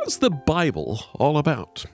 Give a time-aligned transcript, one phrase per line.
[0.00, 1.84] what is the Bible all about?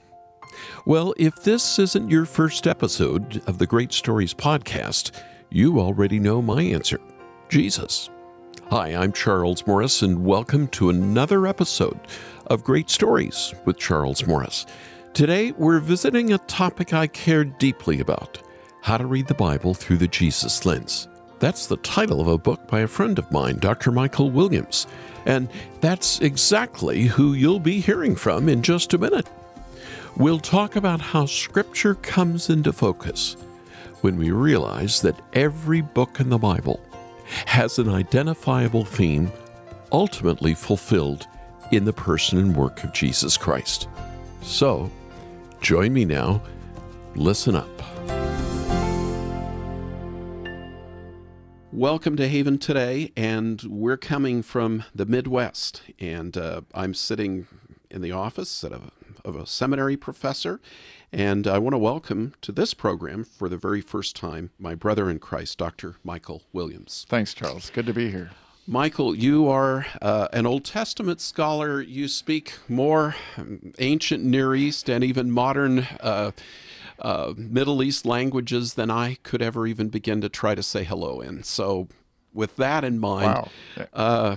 [0.85, 5.11] Well, if this isn't your first episode of the Great Stories podcast,
[5.49, 7.01] you already know my answer
[7.49, 8.09] Jesus.
[8.69, 11.99] Hi, I'm Charles Morris, and welcome to another episode
[12.45, 14.65] of Great Stories with Charles Morris.
[15.13, 18.41] Today, we're visiting a topic I care deeply about
[18.83, 21.09] how to read the Bible through the Jesus lens.
[21.39, 23.91] That's the title of a book by a friend of mine, Dr.
[23.91, 24.87] Michael Williams.
[25.25, 25.49] And
[25.81, 29.29] that's exactly who you'll be hearing from in just a minute.
[30.15, 33.37] We'll talk about how Scripture comes into focus
[34.01, 36.79] when we realize that every book in the Bible
[37.45, 39.31] has an identifiable theme
[39.91, 41.27] ultimately fulfilled
[41.71, 43.87] in the person and work of Jesus Christ.
[44.41, 44.89] So,
[45.61, 46.41] join me now.
[47.15, 47.76] Listen up.
[51.77, 55.83] Welcome to Haven today, and we're coming from the Midwest.
[55.99, 57.45] And uh, I'm sitting
[57.91, 58.91] in the office of a,
[59.23, 60.59] of a seminary professor,
[61.13, 65.07] and I want to welcome to this program for the very first time my brother
[65.07, 65.97] in Christ, Dr.
[66.03, 67.05] Michael Williams.
[67.09, 67.69] Thanks, Charles.
[67.69, 68.31] Good to be here.
[68.65, 71.79] Michael, you are uh, an Old Testament scholar.
[71.79, 73.13] You speak more
[73.77, 75.87] ancient Near East and even modern.
[75.99, 76.31] Uh,
[76.99, 81.21] uh, Middle East languages than I could ever even begin to try to say hello
[81.21, 81.43] in.
[81.43, 81.87] So,
[82.33, 83.85] with that in mind, wow.
[83.93, 84.35] uh,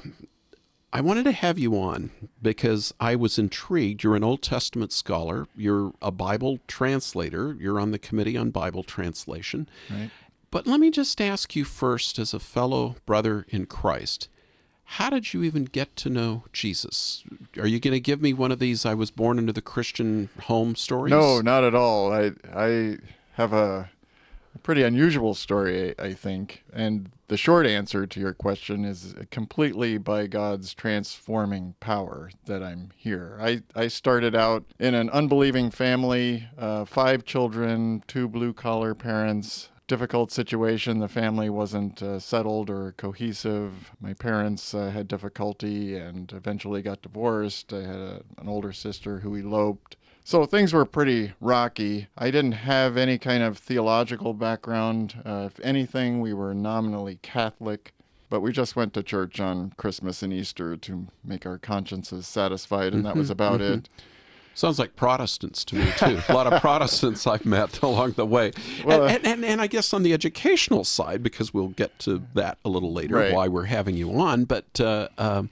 [0.93, 2.11] I wanted to have you on
[2.43, 4.03] because I was intrigued.
[4.03, 8.83] You're an Old Testament scholar, you're a Bible translator, you're on the Committee on Bible
[8.83, 9.69] Translation.
[9.89, 10.11] Right.
[10.51, 14.29] But let me just ask you first, as a fellow brother in Christ,
[14.95, 17.23] how did you even get to know Jesus?
[17.57, 20.29] Are you going to give me one of these I was born into the Christian
[20.43, 21.13] home stories?
[21.13, 22.13] No, not at all.
[22.13, 22.99] I I
[23.35, 23.89] have a,
[24.53, 26.65] a pretty unusual story, I think.
[26.73, 32.91] And the short answer to your question is completely by God's transforming power that I'm
[32.97, 33.39] here.
[33.41, 39.70] I, I started out in an unbelieving family, uh, five children, two blue collar parents,
[39.91, 41.01] difficult situation.
[41.01, 43.91] The family wasn't uh, settled or cohesive.
[44.01, 47.73] My parents uh, had difficulty and eventually got divorced.
[47.73, 49.97] I had a, an older sister who eloped.
[50.23, 52.07] So things were pretty rocky.
[52.17, 55.21] I didn't have any kind of theological background.
[55.27, 57.93] Uh, if anything, we were nominally Catholic,
[58.29, 62.95] but we just went to church on Christmas and Easter to make our consciences satisfied,
[62.95, 63.33] and that was mm-hmm.
[63.33, 63.73] about mm-hmm.
[63.73, 63.89] it.
[64.61, 66.21] Sounds like Protestants to me too.
[66.29, 68.53] A lot of Protestants I've met along the way,
[68.85, 72.59] well, and, and, and, I guess on the educational side, because we'll get to that
[72.63, 73.33] a little later, right.
[73.33, 74.45] why we're having you on.
[74.45, 75.45] But uh, uh,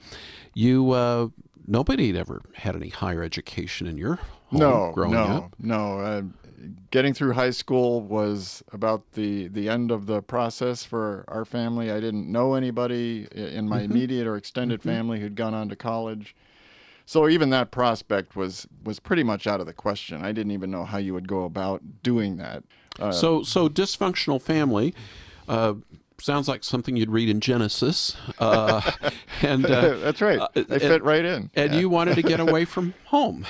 [0.52, 1.28] you, uh,
[1.66, 4.16] nobody had ever had any higher education in your
[4.48, 5.54] home no, growing no, up.
[5.58, 6.22] No, uh,
[6.90, 11.90] getting through high school was about the the end of the process for our family.
[11.90, 13.90] I didn't know anybody in my mm-hmm.
[13.90, 14.90] immediate or extended mm-hmm.
[14.90, 16.36] family who'd gone on to college.
[17.08, 20.22] So even that prospect was was pretty much out of the question.
[20.22, 22.64] I didn't even know how you would go about doing that.
[23.00, 24.94] Uh, so so dysfunctional family.
[25.48, 25.76] Uh,
[26.20, 28.14] sounds like something you'd read in Genesis.
[28.38, 28.82] Uh,
[29.40, 30.38] and uh, that's right.
[30.38, 31.50] Uh, they fit right in.
[31.54, 31.80] And yeah.
[31.80, 33.46] you wanted to get away from home.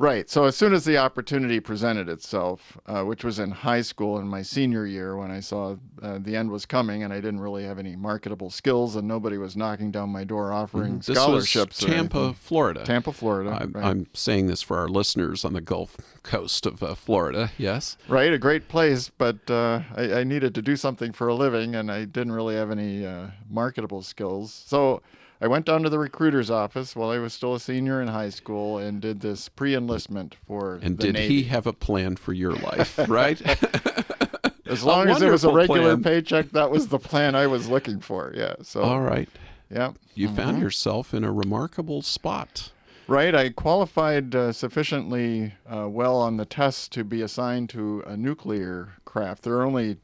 [0.00, 0.30] Right.
[0.30, 4.26] So as soon as the opportunity presented itself, uh, which was in high school in
[4.26, 7.64] my senior year when I saw uh, the end was coming and I didn't really
[7.64, 11.12] have any marketable skills and nobody was knocking down my door offering mm-hmm.
[11.12, 11.80] scholarships.
[11.80, 12.82] Tampa, Florida.
[12.82, 13.58] Tampa, Florida.
[13.60, 13.84] I'm, right.
[13.84, 17.50] I'm, saying this for our listeners on the Gulf Coast of uh, Florida.
[17.58, 17.98] Yes.
[18.08, 18.32] Right.
[18.32, 21.92] A great place, but uh, I, I, needed to do something for a living and
[21.92, 24.64] I didn't really have any uh, marketable skills.
[24.66, 25.02] So
[25.42, 28.28] I went down to the recruiter's office while I was still a senior in high
[28.28, 30.78] school and did this pre-enlistment for.
[30.82, 31.42] And did Navy.
[31.42, 33.40] he have a plan for your life, right?
[34.66, 36.02] as long as it was a regular plan.
[36.02, 38.32] paycheck, that was the plan I was looking for.
[38.36, 38.54] Yeah.
[38.62, 38.82] So.
[38.82, 39.28] All right.
[39.70, 39.92] Yeah.
[40.14, 40.36] You mm-hmm.
[40.36, 42.72] found yourself in a remarkable spot.
[43.06, 43.34] Right.
[43.34, 48.94] I qualified uh, sufficiently uh, well on the test to be assigned to a nuclear
[49.06, 49.42] craft.
[49.44, 49.96] There are only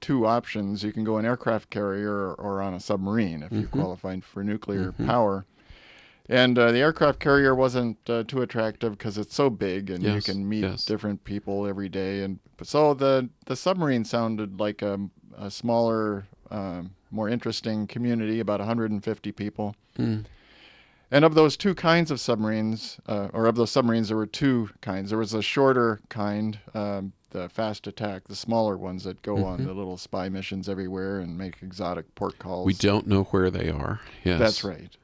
[0.00, 0.82] two options.
[0.82, 3.60] You can go an aircraft carrier or on a submarine if mm-hmm.
[3.60, 5.06] you qualified for nuclear mm-hmm.
[5.06, 5.46] power.
[6.28, 10.14] And uh, the aircraft carrier wasn't uh, too attractive because it's so big and yes,
[10.14, 10.84] you can meet yes.
[10.84, 12.22] different people every day.
[12.22, 15.00] And so the the submarine sounded like a,
[15.38, 19.74] a smaller, um, more interesting community, about 150 people.
[19.98, 20.26] Mm.
[21.10, 24.68] And of those two kinds of submarines, uh, or of those submarines, there were two
[24.82, 25.08] kinds.
[25.08, 29.44] There was a shorter kind, um, the fast attack, the smaller ones that go mm-hmm.
[29.44, 32.66] on the little spy missions everywhere and make exotic port calls.
[32.66, 34.00] We don't know where they are.
[34.24, 34.38] Yes.
[34.38, 34.96] That's right.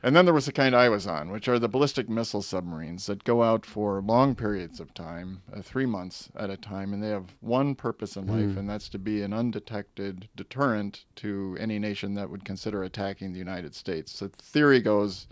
[0.00, 3.06] And then there was the kind I was on, which are the ballistic missile submarines
[3.06, 7.02] that go out for long periods of time, uh, three months at a time, and
[7.02, 8.58] they have one purpose in life, mm.
[8.58, 13.40] and that's to be an undetected deterrent to any nation that would consider attacking the
[13.40, 14.20] United States.
[14.20, 15.26] The theory goes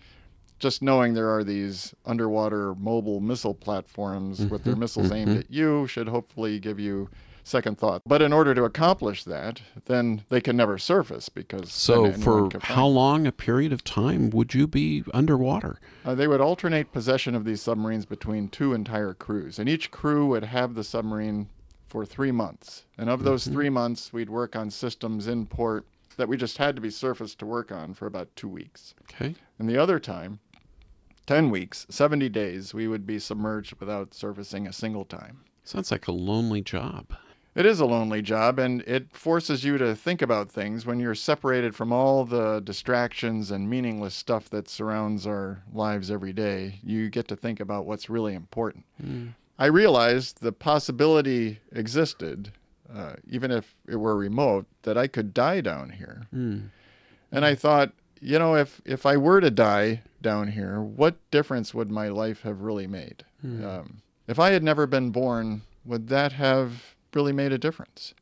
[0.59, 5.41] just knowing there are these underwater mobile missile platforms with their mm-hmm, missiles aimed mm-hmm.
[5.41, 7.09] at you should hopefully give you
[7.47, 8.03] second thought.
[8.05, 12.87] But in order to accomplish that, then they can never surface because So, for how
[12.87, 15.79] long a period of time would you be underwater?
[16.05, 20.27] Uh, they would alternate possession of these submarines between two entire crews, and each crew
[20.27, 21.49] would have the submarine
[21.87, 22.85] for three months.
[22.99, 23.55] And of those mm-hmm.
[23.55, 25.87] three months, we'd work on systems in port
[26.17, 28.95] that we just had to be surfaced to work on for about two weeks.
[29.03, 29.35] Okay.
[29.59, 30.41] And the other time,
[31.27, 35.41] 10 weeks, 70 days, we would be submerged without surfacing a single time.
[35.65, 37.17] Sounds like a lonely job.
[37.57, 41.15] It is a lonely job, and it forces you to think about things when you're
[41.15, 46.81] separated from all the distractions and meaningless stuff that surrounds our lives every day.
[46.85, 48.85] You get to think about what's really important.
[49.59, 52.53] I realized the possibility existed,
[52.95, 56.27] uh, even if it were remote, that I could die down here.
[56.35, 56.69] Mm.
[57.33, 61.73] And I thought, you know, if, if I were to die down here, what difference
[61.73, 63.25] would my life have really made?
[63.45, 68.13] Um, if I had never been born, would that have really made a difference?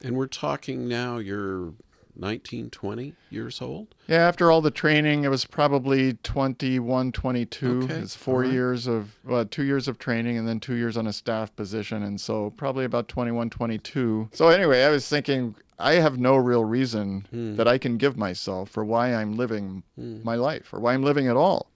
[0.00, 1.72] And we're talking now, you're
[2.14, 3.96] 19, 20 years old?
[4.06, 7.82] Yeah, after all the training, it was probably 21, 22.
[7.82, 8.52] Okay, It's four right.
[8.52, 12.04] years of, well, two years of training and then two years on a staff position.
[12.04, 14.28] And so probably about 21, 22.
[14.32, 17.56] So anyway, I was thinking, I have no real reason Hmm.
[17.56, 20.22] that I can give myself for why I'm living hmm.
[20.24, 21.70] my life or why I'm living at all.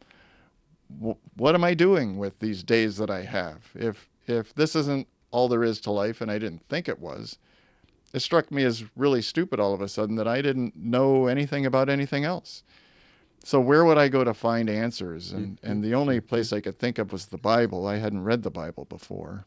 [1.00, 3.70] Wh- What am I doing with these days that I have?
[3.74, 7.38] If if this isn't all there is to life, and I didn't think it was,
[8.12, 11.64] it struck me as really stupid all of a sudden that I didn't know anything
[11.66, 12.62] about anything else.
[13.44, 15.32] So where would I go to find answers?
[15.32, 15.70] And mm-hmm.
[15.70, 16.28] and the only mm-hmm.
[16.28, 17.86] place I could think of was the Bible.
[17.86, 19.44] I hadn't read the Bible before.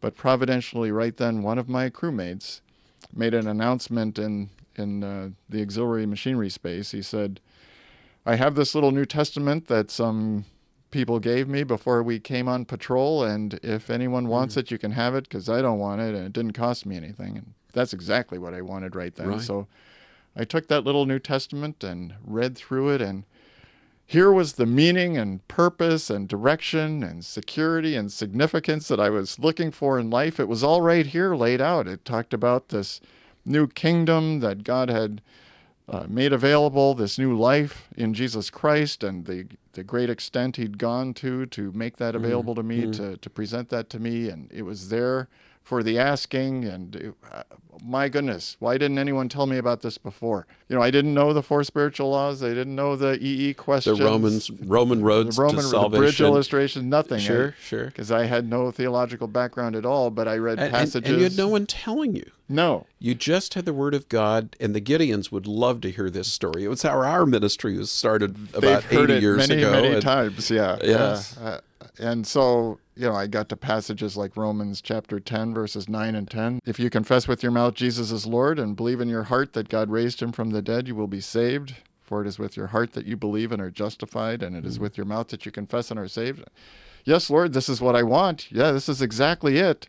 [0.00, 2.60] But providentially, right then, one of my crewmates
[3.14, 6.92] made an announcement in in uh, the auxiliary machinery space.
[6.92, 7.40] He said,
[8.24, 10.44] "I have this little New Testament that some
[10.90, 14.92] people gave me before we came on patrol, and if anyone wants it, you can
[14.92, 17.92] have it because I don't want it, and it didn't cost me anything." And that's
[17.92, 19.28] exactly what I wanted right then.
[19.28, 19.40] Right.
[19.40, 19.66] So
[20.36, 23.24] I took that little New Testament and read through it, and
[24.12, 29.38] here was the meaning and purpose and direction and security and significance that I was
[29.38, 30.38] looking for in life.
[30.38, 31.88] It was all right here laid out.
[31.88, 33.00] It talked about this
[33.46, 35.22] new kingdom that God had
[35.88, 40.76] uh, made available, this new life in Jesus Christ, and the the great extent He'd
[40.76, 44.52] gone to to make that available to me, to to present that to me, and
[44.52, 45.28] it was there
[45.62, 46.64] for the asking.
[46.66, 47.44] And it, uh,
[47.84, 50.46] my goodness, why didn't anyone tell me about this before?
[50.68, 52.42] You know, I didn't know the four spiritual laws.
[52.42, 53.98] I didn't know the EE questions.
[53.98, 54.04] The.
[54.04, 56.00] Romans, Roman roads the Roman to the salvation.
[56.02, 57.18] bridge illustration, nothing.
[57.20, 57.86] Sure, sure.
[57.86, 61.10] Because I had no theological background at all, but I read And, and- passages.
[61.10, 62.30] and you had no one telling you.
[62.48, 62.86] no.
[62.98, 66.32] You just had the word of God, and the Gideons would love to hear this
[66.32, 66.64] story.
[66.64, 69.72] It was how our ministry was started about They've heard 80 it years many, ago.
[69.72, 70.50] many and- times.
[70.50, 70.78] Yeah.
[70.84, 71.36] Yes.
[71.40, 71.48] yeah.
[71.48, 71.60] Uh,
[71.98, 76.30] and so, you know, I got to passages like Romans chapter 10, verses 9 and
[76.30, 76.60] 10.
[76.64, 79.68] If you confess with your mouth Jesus is Lord and believe in your heart that
[79.68, 81.76] God raised him from the dead, you will be saved.
[82.02, 84.78] For it is with your heart that you believe and are justified, and it is
[84.78, 86.44] with your mouth that you confess and are saved.
[87.04, 88.52] Yes, Lord, this is what I want.
[88.52, 89.88] Yeah, this is exactly it.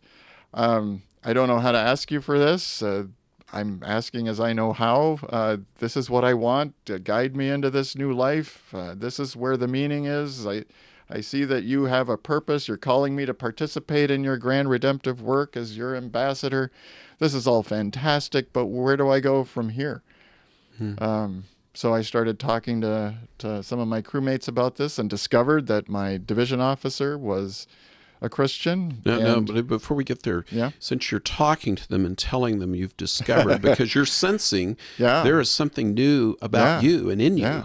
[0.54, 2.82] Um, I don't know how to ask you for this.
[2.82, 3.06] Uh,
[3.52, 5.20] I'm asking as I know how.
[5.30, 6.74] Uh, this is what I want.
[6.86, 8.74] to guide me into this new life.
[8.74, 10.48] Uh, this is where the meaning is.
[10.48, 10.64] I,
[11.14, 12.68] I see that you have a purpose.
[12.68, 16.72] You're calling me to participate in your grand redemptive work as your ambassador.
[17.20, 20.02] This is all fantastic, but where do I go from here?
[20.98, 21.44] Um,
[21.76, 25.88] so I started talking to, to some of my crewmates about this and discovered that
[25.88, 27.68] my division officer was
[28.20, 29.02] a Christian.
[29.06, 30.72] No, no, but before we get there, Yeah.
[30.80, 35.24] since you're talking to them and telling them you've discovered, because you're sensing Yeah.
[35.24, 36.90] there is something new about Yeah.
[36.90, 37.64] you and in you, Yeah.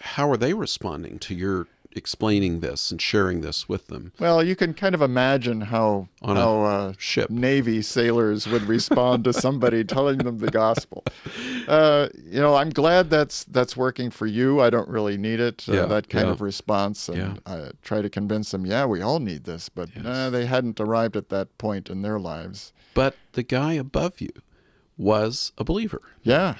[0.00, 1.66] how are they responding to your
[1.96, 4.12] explaining this and sharing this with them?
[4.18, 7.30] Well, you can kind of imagine how On a how uh, ship.
[7.30, 11.04] Navy sailors would respond to somebody telling them the gospel.
[11.66, 14.60] Uh, you know, I'm glad that's that's working for you.
[14.60, 15.64] I don't really need it.
[15.68, 16.32] Uh, Yeah, that kind yeah.
[16.32, 18.64] of response, and I try to convince them.
[18.66, 22.18] Yeah, we all need this, but uh, they hadn't arrived at that point in their
[22.20, 22.72] lives.
[22.94, 24.30] But the guy above you
[24.96, 26.02] was a believer.
[26.22, 26.56] Yeah,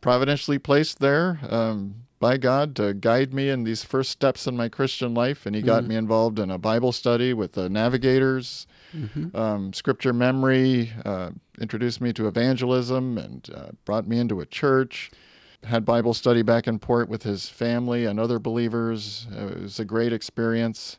[0.00, 4.68] providentially placed there um, by God to guide me in these first steps in my
[4.68, 8.66] Christian life, and He got me involved in a Bible study with the navigators,
[9.34, 11.30] um, scripture memory, uh,
[11.60, 15.10] introduced me to evangelism, and uh, brought me into a church.
[15.64, 19.26] Had Bible study back in port with his family and other believers.
[19.32, 20.98] It was a great experience.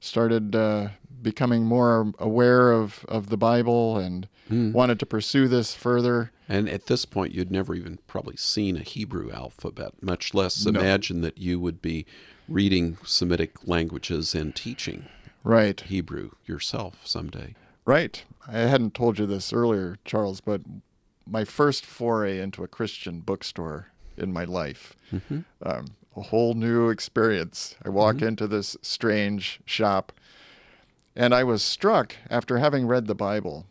[0.00, 0.88] Started uh,
[1.22, 6.30] becoming more aware of, of the Bible and wanted to pursue this further.
[6.48, 10.78] And at this point, you'd never even probably seen a Hebrew alphabet, much less No.
[10.78, 12.06] imagine that you would be
[12.48, 15.06] reading Semitic languages and teaching
[15.42, 15.80] Right.
[15.80, 17.54] Hebrew yourself someday.
[17.84, 18.24] Right.
[18.48, 20.60] I hadn't told you this earlier, Charles, but
[21.26, 25.40] my first foray into a Christian bookstore in my life, Mm-hmm.
[25.62, 27.74] um, a whole new experience.
[27.84, 30.12] I walk into this strange shop,
[31.16, 33.66] and I was struck after having read the Bible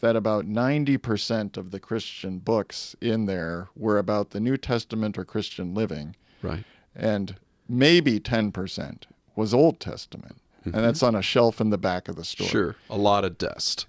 [0.00, 5.24] that about 90% of the Christian books in there were about the New Testament or
[5.24, 6.64] Christian living, Right.
[6.94, 7.36] and
[7.68, 9.04] maybe 10%
[9.36, 10.36] was Old Testament.
[10.64, 10.82] And mm-hmm.
[10.82, 12.46] that's on a shelf in the back of the store.
[12.46, 12.76] Sure.
[12.90, 13.86] A lot of dust.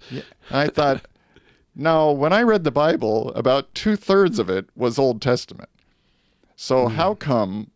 [0.50, 1.06] I thought,
[1.74, 5.68] now, when I read the Bible, about two thirds of it was Old Testament.
[6.56, 6.94] So, hmm.
[6.94, 7.70] how come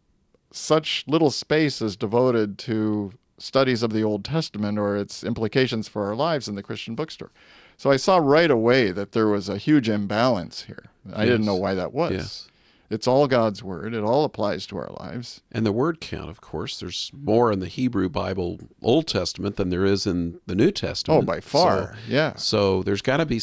[0.50, 6.06] such little space is devoted to studies of the Old Testament or its implications for
[6.06, 7.30] our lives in the Christian bookstore?
[7.76, 10.84] So, I saw right away that there was a huge imbalance here.
[11.14, 12.12] I didn't know why that was.
[12.12, 12.48] Yes.
[12.88, 15.40] It's all God's word, it all applies to our lives.
[15.50, 19.70] And the word count, of course, there's more in the Hebrew Bible, Old Testament, than
[19.70, 21.22] there is in the New Testament.
[21.22, 21.96] Oh, by far.
[22.08, 22.34] yeah.
[22.34, 23.40] So, so there's got to be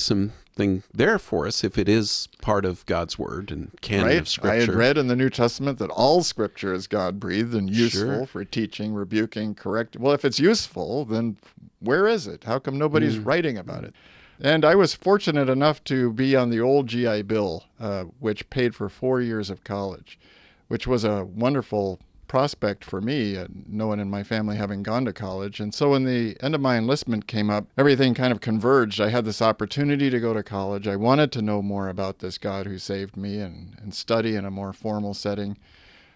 [0.56, 4.28] something there for us if it is part of God's word and canon of Right.
[4.28, 4.52] Scripture.
[4.52, 8.00] I had read in the New Testament that all Scripture is God breathed and useful
[8.02, 8.26] Sure.
[8.28, 10.02] for teaching, rebuking, correcting.
[10.02, 11.38] Well, if it's useful, then
[11.80, 12.44] where is it?
[12.44, 13.24] How come nobody's Hmm.
[13.24, 13.94] writing about it?
[14.40, 18.76] And I was fortunate enough to be on the old GI Bill, uh, which paid
[18.76, 20.20] for four years of college,
[20.68, 22.00] which was a wonderful
[22.34, 25.60] prospect for me, uh, no one in my family having gone to college.
[25.60, 29.00] And so when the end of my enlistment came up, everything kind of converged.
[29.00, 30.88] I had this opportunity to go to college.
[30.88, 34.46] I wanted to know more about this God who saved me and, and study in
[34.46, 35.60] a more formal setting.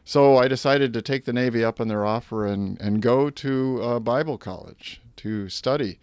[0.06, 3.80] So I decided to take the Navy up on their offer and, and go to
[3.84, 6.00] uh, Bible college to study.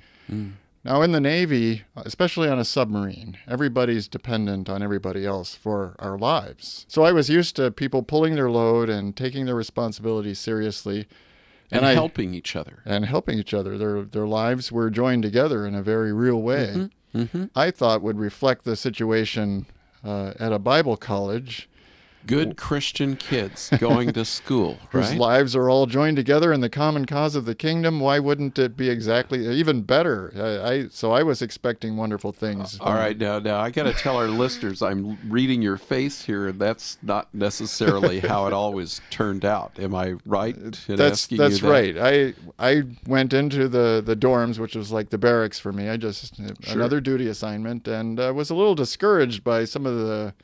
[0.85, 6.19] Now, in the Navy, especially on a submarine, everybody's dependent on everybody else for our
[6.19, 6.85] lives.
[6.89, 11.07] So I was used to people pulling their load and taking their responsibilities seriously
[11.71, 12.83] and I- helping each other.
[12.85, 13.79] and helping each other.
[13.79, 16.91] Their, their lives were joined together in a very real way.
[17.15, 17.45] Mm-hmm.
[17.57, 19.67] I thought would reflect the situation
[20.05, 21.69] uh, at a Bible college
[22.27, 27.05] Good Christian kids going to school, whose lives are all joined together in the common
[27.05, 28.01] cause of the kingdom.
[28.01, 30.33] Why wouldn't it be exactly uh, even better?
[30.37, 32.81] I, I so I was expecting wonderful things.
[32.81, 36.25] Uh, all right, now, now I got to tell our listeners, I'm reading your face
[36.25, 39.79] here, and that's not necessarily how it always turned out.
[39.79, 41.71] Am I right uh, in That's asking that's you that?
[41.71, 41.97] right.
[41.99, 45.89] I I went into the the dorms, which was like the barracks for me.
[45.89, 46.39] I just
[46.69, 50.35] another duty assignment, and uh, was a little discouraged by some of the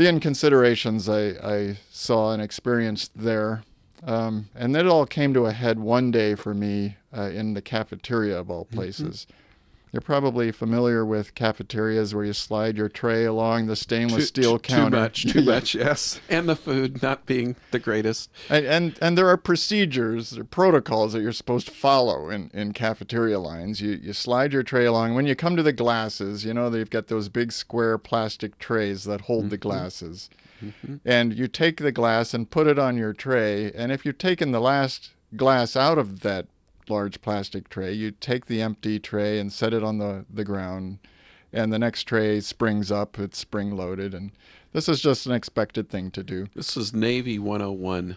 [0.00, 3.64] the inconsiderations I I saw and experienced there.
[4.02, 7.52] Um, and then it all came to a head one day for me uh, in
[7.52, 9.26] the cafeteria of all places.
[9.92, 14.58] You're probably familiar with cafeterias where you slide your tray along the stainless Too, steel
[14.58, 14.96] too counter.
[14.96, 16.20] much, too much, yes.
[16.28, 18.30] And the food not being the greatest.
[18.48, 22.72] And, and and there are procedures, or protocols that you're supposed to follow in, in
[22.72, 23.80] cafeteria lines.
[23.80, 25.14] You you slide your tray along.
[25.14, 29.04] When you come to the glasses, you know they've got those big square plastic trays
[29.04, 29.68] that hold the mm-hmm.
[29.68, 30.30] glasses,
[30.62, 30.96] mm-hmm.
[31.04, 33.72] and you take the glass and put it on your tray.
[33.72, 36.46] And if you've taken the last glass out of that
[36.90, 40.98] large plastic tray, you take the empty tray and set it on the the ground,
[41.52, 43.18] and the next tray springs up.
[43.18, 44.32] It's spring loaded, and
[44.72, 46.48] this is just an expected thing to do.
[46.54, 48.16] This is Navy 101.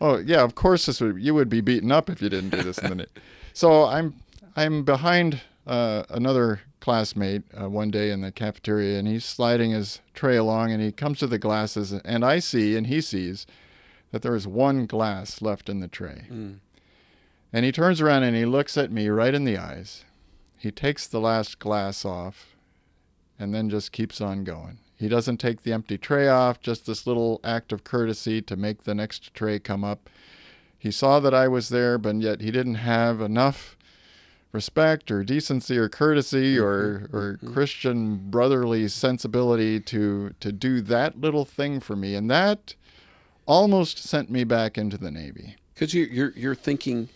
[0.00, 2.62] Oh yeah, of course this would you would be beaten up if you didn't do
[2.62, 3.04] this in.
[3.52, 4.14] So I'm
[4.54, 10.00] I'm behind uh, another classmate uh, one day in the cafeteria, and he's sliding his
[10.14, 13.46] tray along, and he comes to the glasses, and I see and he sees
[14.12, 16.22] that there is one glass left in the tray,
[17.52, 20.04] and he turns around and he looks at me right in the eyes.
[20.56, 22.56] He takes the last glass off,
[23.38, 24.78] and then just keeps on going.
[24.96, 28.82] He doesn't take the empty tray off, just this little act of courtesy to make
[28.82, 30.10] the next tray come up.
[30.76, 33.76] He saw that I was there, but yet he didn't have enough
[34.50, 36.64] respect or decency or courtesy mm-hmm.
[36.64, 37.52] or, or mm-hmm.
[37.52, 42.14] Christian brotherly sensibility to to do that little thing for me.
[42.14, 42.74] And that
[43.46, 45.56] almost sent me back into the Navy.
[45.74, 47.08] Because you, you're, you're thinking,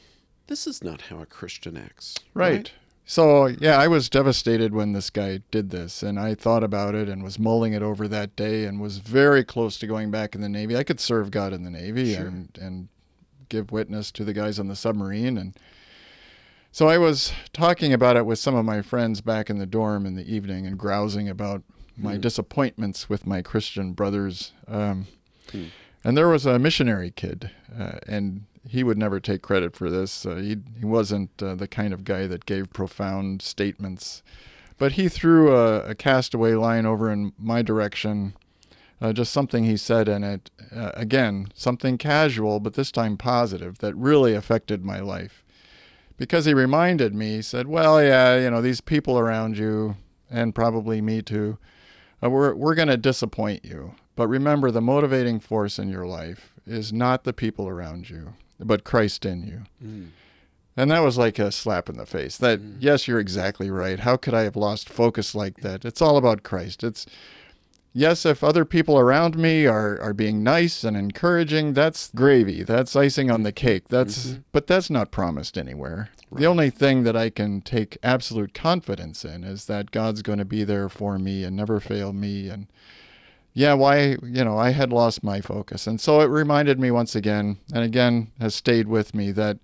[0.47, 2.15] this is not how a Christian acts.
[2.35, 2.73] Right.
[3.05, 7.09] So, yeah, I was devastated when this guy did this, and I thought about it
[7.09, 10.41] and was mulling it over that day and was very close to going back in
[10.41, 10.77] the Navy.
[10.77, 12.27] I could serve God in the Navy Sure.
[12.27, 12.89] and, and
[13.49, 15.37] give witness to the guys on the submarine.
[15.37, 15.55] And
[16.71, 20.07] so I was talking about it with some of my friends back in the dorm
[20.07, 21.63] in the evening and grousing about
[21.99, 24.53] my disappointments with my Christian brothers.
[24.69, 25.07] Um,
[25.51, 25.65] Hmm.
[26.05, 30.25] And there was a missionary kid, uh, and he would never take credit for this.
[30.25, 34.23] Uh, he he wasn't uh, the kind of guy that gave profound statements,
[34.79, 38.35] but he threw a, a castaway line over in my direction
[39.03, 40.51] uh, just something he said in it.
[40.75, 45.45] Uh, again, something casual, but this time positive, that really affected my life.
[46.17, 49.97] Because he reminded me, he said, Well, yeah, you know, these people around you,
[50.31, 51.59] and probably me too,
[52.21, 53.97] we're, we're going to disappoint you.
[54.15, 58.85] But remember, the motivating force in your life is not the people around you, but
[58.85, 59.63] Christ in you.
[59.85, 60.09] Mm.
[60.77, 62.39] And that was like a slap in the face.
[62.39, 62.77] That, mm.
[62.81, 64.01] yes, you're exactly right.
[64.01, 65.85] How could I have lost focus like that?
[65.85, 66.83] It's all about Christ.
[66.83, 67.05] It's,
[67.93, 72.63] yes, if other people around me are, are being nice and encouraging, that's gravy.
[72.63, 73.89] That's icing on the cake.
[73.89, 74.41] That's mm-hmm.
[74.53, 76.09] but that's not promised anywhere.
[76.31, 76.41] Right.
[76.41, 80.47] The only thing that I can take absolute confidence in is that God's going to
[80.47, 82.67] be there for me and never fail me and
[83.55, 85.87] yeah, why, you know, I had lost my focus.
[85.87, 89.59] And so it reminded me once again and again has stayed with me that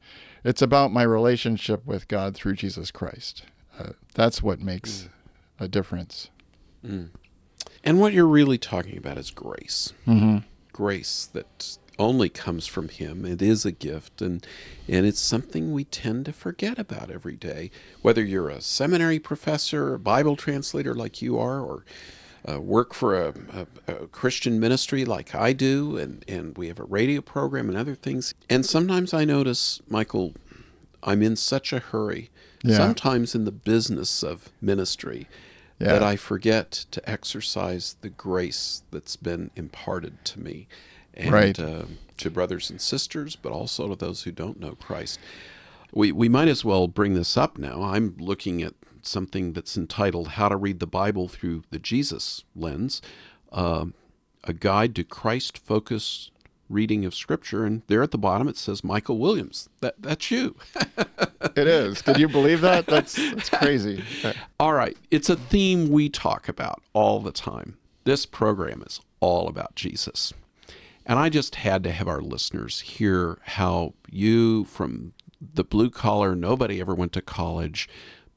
[0.44, 3.44] it's about my relationship with God through Jesus Christ.
[3.78, 5.64] Uh, that's what makes mm.
[5.64, 6.30] a difference.
[6.84, 7.10] Mm.
[7.82, 9.92] And what you're really talking about is grace.
[10.06, 10.38] Mm-hmm.
[10.72, 13.24] Grace that only comes from Him.
[13.24, 14.46] It is a gift, and
[14.88, 17.70] and it's something we tend to forget about every day.
[18.02, 21.84] Whether you're a seminary professor, a Bible translator like you are, or
[22.46, 23.34] uh, work for a,
[23.86, 27.76] a, a, Christian ministry like I do, and, and we have a radio program and
[27.76, 28.34] other things.
[28.48, 30.34] And sometimes I notice, Michael,
[31.02, 32.30] I'm in such a hurry,
[32.62, 32.76] yeah.
[32.76, 35.28] sometimes in the business of ministry,
[35.78, 35.88] yeah.
[35.92, 40.68] that I forget to exercise the grace that's been imparted to me
[41.14, 41.58] and right.
[41.58, 41.84] uh,
[42.18, 45.18] to brothers and sisters, but also to those who don't know Christ.
[45.92, 47.82] We, we might as well bring this up now.
[47.82, 48.74] I'm looking at
[49.06, 53.02] something that's entitled How to Read the Bible Through the Jesus Lens,
[53.52, 53.86] uh,
[54.44, 56.30] a guide to Christ focused
[56.68, 57.64] reading of Scripture.
[57.64, 59.68] And there at the bottom it says Michael Williams.
[59.80, 60.56] That That's you.
[61.56, 62.02] it is.
[62.02, 62.86] Can you believe that?
[62.86, 64.04] That's, that's crazy.
[64.60, 64.96] all right.
[65.10, 67.78] It's a theme we talk about all the time.
[68.04, 70.32] This program is all about Jesus.
[71.04, 76.34] And I just had to have our listeners hear how you, from the blue collar,
[76.34, 77.88] nobody ever went to college,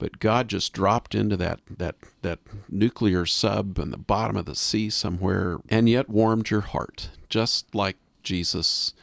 [0.02, 4.56] but God just dropped into that that that nuclear sub in the bottom of the
[4.56, 8.96] sea somewhere, and yet warmed your heart, just like Jesus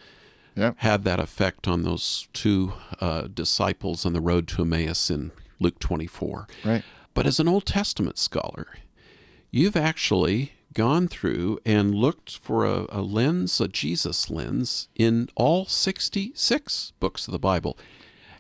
[0.57, 0.75] yep.
[0.79, 5.79] had that effect on those two uh, disciples on the road to Emmaus in Luke
[5.79, 6.49] 24.
[6.65, 6.83] Right.
[7.15, 8.67] But as an Old Testament scholar,
[9.53, 15.65] you've actually gone through and looked for a, a lens, a Jesus lens, in all
[15.65, 17.79] 66 books of the Bible.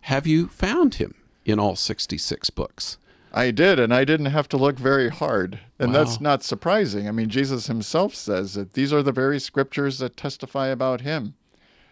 [0.02, 1.14] Have you found him?
[1.48, 2.98] In all 66 books.
[3.32, 5.61] I did, and I didn't have to look very hard.
[5.78, 5.98] And wow.
[5.98, 7.08] that's not surprising.
[7.08, 11.34] I mean, Jesus himself says that these are the very scriptures that testify about him.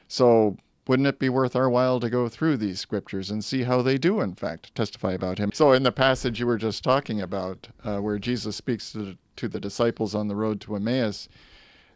[0.09, 3.83] So, wouldn't it be worth our while to go through these scriptures and see how
[3.83, 5.51] they do, in fact, testify about him?
[5.53, 9.19] So, in the passage you were just talking about, uh, where Jesus speaks to the,
[9.37, 11.29] to the disciples on the road to Emmaus,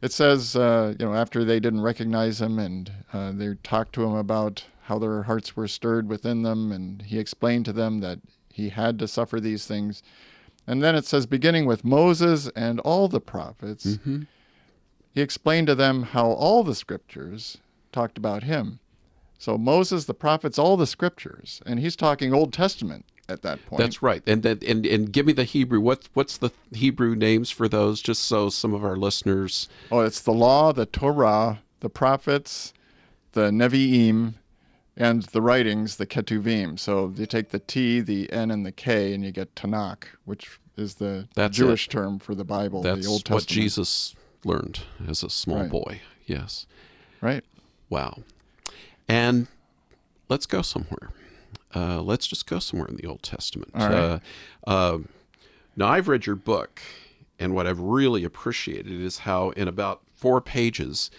[0.02, 4.04] it says, uh, you know, after they didn't recognize him and uh, they talked to
[4.04, 8.18] him about how their hearts were stirred within them, and he explained to them that
[8.52, 10.02] he had to suffer these things.
[10.66, 14.22] And then it says, beginning with Moses and all the prophets, mm-hmm.
[15.12, 17.58] he explained to them how all the scriptures
[17.92, 18.78] talked about him.
[19.38, 23.80] So Moses, the prophets, all the scriptures, and he's talking Old Testament at that point.
[23.80, 24.22] That's right.
[24.26, 25.80] And and and give me the Hebrew.
[25.80, 29.68] What's what's the Hebrew names for those, just so some of our listeners.
[29.90, 32.74] Oh, it's the law, the Torah, the prophets,
[33.32, 34.34] the Nevi'im,
[35.00, 36.78] and the writings, the Ketuvim.
[36.78, 40.60] So you take the T, the N, and the K, and you get Tanakh, which
[40.76, 41.90] is the That's Jewish it.
[41.90, 43.42] term for the Bible, That's the Old Testament.
[43.42, 45.70] what Jesus learned as a small right.
[45.70, 46.00] boy.
[46.26, 46.66] Yes.
[47.22, 47.42] Right.
[47.88, 48.18] Wow.
[49.08, 49.48] And
[50.28, 51.10] let's go somewhere.
[51.74, 53.70] Uh, let's just go somewhere in the Old Testament.
[53.74, 53.94] All right.
[53.96, 54.18] Uh,
[54.66, 54.98] uh,
[55.76, 56.82] now, I've read your book,
[57.38, 61.10] and what I've really appreciated is how, in about four pages,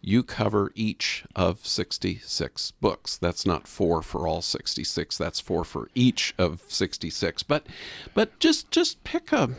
[0.00, 3.16] you cover each of 66 books.
[3.16, 5.18] That's not four for all 66.
[5.18, 7.42] That's four for each of 66.
[7.42, 7.66] But
[8.14, 9.50] but just just pick a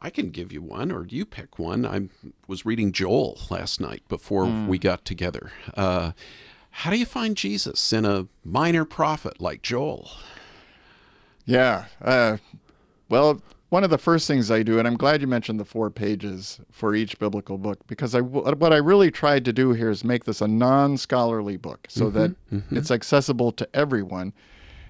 [0.00, 1.84] I can give you one or you pick one.
[1.84, 2.08] I
[2.46, 4.68] was reading Joel last night before mm.
[4.68, 5.50] we got together.
[5.74, 6.12] Uh,
[6.70, 10.10] how do you find Jesus in a minor prophet like Joel?
[11.44, 11.86] Yeah.
[12.00, 12.36] Uh,
[13.08, 15.90] well, one of the first things I do, and I'm glad you mentioned the four
[15.90, 20.04] pages for each biblical book, because I, what I really tried to do here is
[20.04, 22.76] make this a non scholarly book so mm-hmm, that mm-hmm.
[22.76, 24.32] it's accessible to everyone.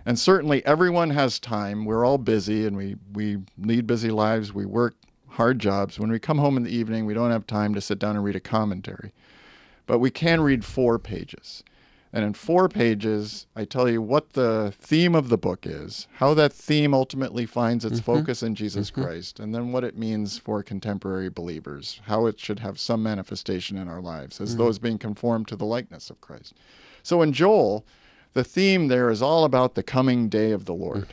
[0.06, 1.84] And certainly everyone has time.
[1.84, 4.54] We're all busy and we, we lead busy lives.
[4.54, 4.94] We work
[5.30, 5.98] hard jobs.
[5.98, 8.24] When we come home in the evening, we don't have time to sit down and
[8.24, 9.12] read a commentary.
[9.86, 11.62] But we can read four pages.
[12.12, 16.32] And in four pages, I tell you what the theme of the book is, how
[16.34, 18.14] that theme ultimately finds its mm-hmm.
[18.14, 19.02] focus in Jesus mm-hmm.
[19.02, 23.76] Christ, and then what it means for contemporary believers, how it should have some manifestation
[23.76, 24.58] in our lives as mm-hmm.
[24.58, 26.54] those being conformed to the likeness of Christ.
[27.02, 27.84] So in Joel,
[28.32, 31.06] the theme there is all about the coming day of the Lord.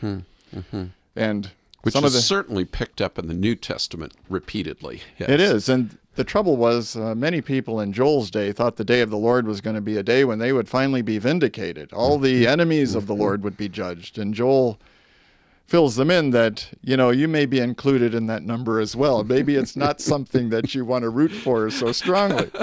[1.18, 5.02] And Which some is of the certainly picked up in the New Testament repeatedly.
[5.18, 5.30] Yes.
[5.30, 5.68] It is.
[5.70, 9.18] And the trouble was, uh, many people in Joel's day thought the day of the
[9.18, 11.92] Lord was going to be a day when they would finally be vindicated.
[11.94, 14.18] All the enemies of the Lord would be judged.
[14.18, 14.80] And Joel
[15.68, 19.24] fills them in that, you know, you may be included in that number as well.
[19.24, 22.50] Maybe it's not something that you want to root for so strongly.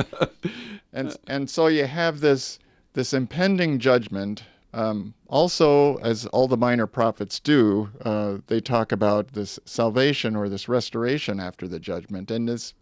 [0.95, 2.59] And, and so you have this,
[2.93, 4.45] this impending judgment.
[4.75, 10.51] Um, also, as all the minor prophets do, uh, they talk about this salvation or
[10.51, 12.31] this restoration after the judgment.
[12.31, 12.75] And this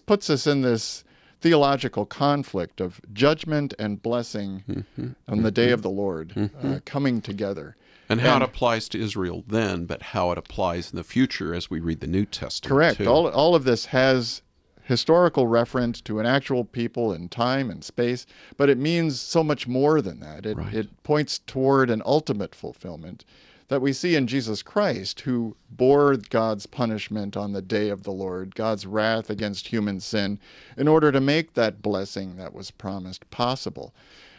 [0.00, 1.04] puts us in this
[1.40, 5.08] theological conflict of judgment and blessing mm-hmm.
[5.28, 5.82] on the day of mm-hmm.
[5.82, 6.76] the Lord uh, mm-hmm.
[6.86, 7.76] coming together.
[8.08, 11.70] And how it applies to Israel then, but how it applies in the future as
[11.70, 12.70] we read the New Testament.
[12.70, 12.98] Correct.
[12.98, 13.06] too.
[13.06, 14.42] All, all of this has
[14.84, 18.26] historical reference to an actual people in time and space,
[18.56, 20.44] but it means so much more than that.
[20.46, 20.74] It, Right.
[20.74, 23.24] it points toward an ultimate fulfillment
[23.68, 28.12] that we see in Jesus Christ, who bore God's punishment on the day of the
[28.12, 30.38] Lord, God's wrath against human sin,
[30.76, 33.94] in order to make that blessing that was promised possible.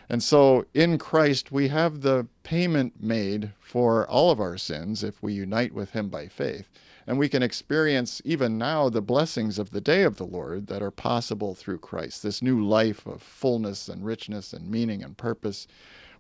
[0.07, 5.23] And so in Christ, we have the payment made for all of our sins if
[5.23, 6.69] we unite with Him by faith.
[7.07, 10.81] And we can experience even now the blessings of the day of the Lord that
[10.81, 15.67] are possible through Christ, this new life of fullness and richness and meaning and purpose,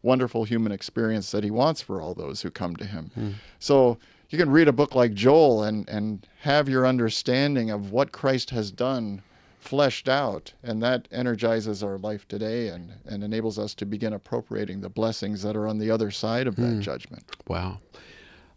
[0.05, 3.35] wonderful human experience that He wants for all those who come to Him.
[3.59, 3.97] So
[4.29, 8.51] you can read a book like Joel and, and have your understanding of what Christ
[8.51, 9.21] has done
[9.59, 14.79] fleshed out, and that energizes our life today and, and enables us to begin appropriating
[14.81, 17.23] the blessings that are on the other side of that judgment.
[17.47, 17.79] Wow.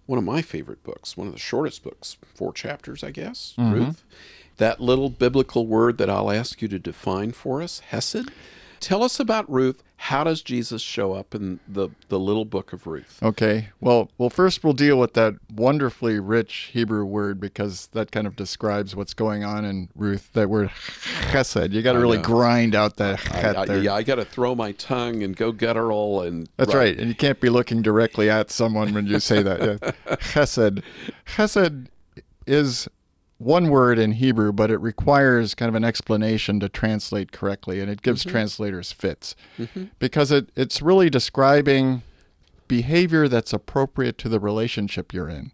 [0.04, 3.72] One of my favorite books, one of the shortest books, four chapters, I guess, Mm-hmm.
[3.72, 4.04] Ruth.
[4.58, 8.28] That little biblical word that I'll ask you to define for us, Hesed.
[8.80, 9.82] Tell us about Ruth.
[10.00, 13.18] How does Jesus show up in the, the little book of Ruth?
[13.20, 13.70] Okay.
[13.80, 18.36] Well, well, first we'll deal with that wonderfully rich Hebrew word because that kind of
[18.36, 20.32] describes what's going on in Ruth.
[20.34, 20.70] That word
[21.32, 21.72] chesed.
[21.72, 23.82] You got to really grind out that I, I, there.
[23.82, 26.96] yeah, I got to throw my tongue and go guttural and That's right.
[26.96, 29.60] And you can't be looking directly at someone when you say that.
[29.60, 29.90] Yeah.
[30.16, 30.82] Chesed.
[31.26, 31.88] Chesed
[32.46, 32.88] is
[33.38, 37.90] one word in Hebrew, but it requires kind of an explanation to translate correctly, and
[37.90, 38.31] it gives mm-hmm.
[38.31, 39.85] translators fits mm-hmm.
[39.98, 42.03] because it, it's really describing
[42.66, 45.53] behavior that's appropriate to the relationship you're in.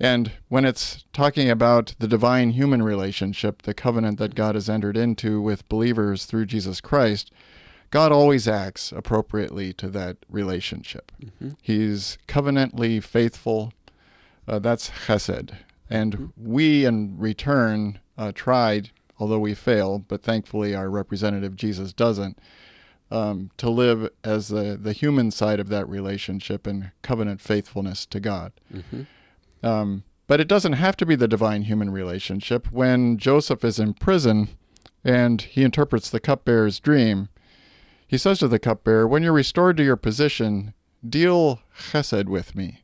[0.00, 4.96] And when it's talking about the divine human relationship, the covenant that God has entered
[4.96, 7.30] into with believers through Jesus Christ,
[7.90, 11.12] God always acts appropriately to that relationship.
[11.22, 11.50] Mm-hmm.
[11.62, 13.72] He's covenantly faithful.
[14.48, 15.54] Uh, that's chesed.
[15.92, 22.38] And we, in return, uh, tried, although we fail, but thankfully our representative Jesus doesn't,
[23.10, 28.20] um, to live as the, the human side of that relationship in covenant faithfulness to
[28.20, 28.52] God.
[29.62, 32.72] Um, but it doesn't have to be the divine human relationship.
[32.72, 34.48] When Joseph is in prison
[35.04, 37.28] and he interprets the cupbearer's dream,
[38.06, 40.72] he says to the cupbearer, When you're restored to your position,
[41.06, 42.80] deal chesed with me.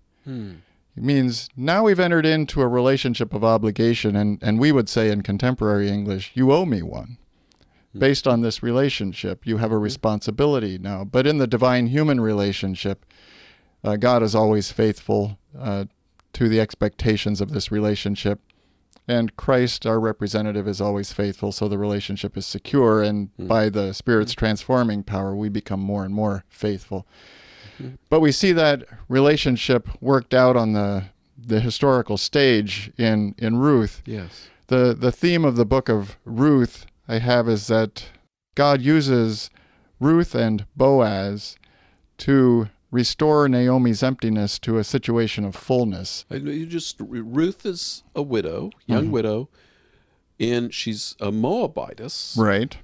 [0.99, 5.13] It means now we've entered into a relationship of obligation, and, and we would say
[5.13, 7.19] in contemporary English, you owe me one.
[7.97, 11.05] Based on this relationship, you have a responsibility now.
[11.05, 13.07] But in the divine human relationship,
[13.85, 15.85] uh, God is always faithful uh,
[16.33, 18.41] to the expectations of this relationship.
[19.07, 23.05] And Christ, our representative, is always faithful, so the relationship is secure.
[23.05, 27.07] And by the Spirit's transforming power, we become more and more faithful.
[28.11, 31.05] But we see that relationship worked out on the
[31.37, 34.03] the historical stage in in Ruth.
[34.05, 34.49] Yes.
[34.67, 38.07] The the theme of the book of Ruth I have is that
[38.55, 39.51] God uses
[40.01, 41.57] Ruth and Boaz
[42.19, 46.25] to restore Naomi's emptiness to a situation of fullness.
[46.31, 49.11] You just Ruth is a widow, young Mm-hmm.
[49.13, 49.49] widow,
[50.41, 52.77] and she's a Moabitess, Right.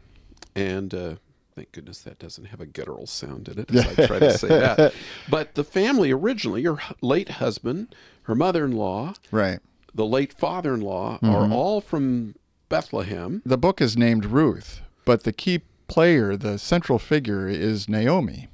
[0.54, 1.14] and uh,
[1.54, 4.48] thank goodness that doesn't have a guttural sound in it as I try to say
[4.48, 4.92] that.
[5.28, 9.60] But the family originally, her hu- late husband, her mother-in-law, Right.
[9.94, 11.30] the late father-in-law, Mm-hmm.
[11.34, 12.34] are all from
[12.68, 13.42] Bethlehem.
[13.46, 18.48] The book is named Ruth, but the key player, the central figure is Naomi.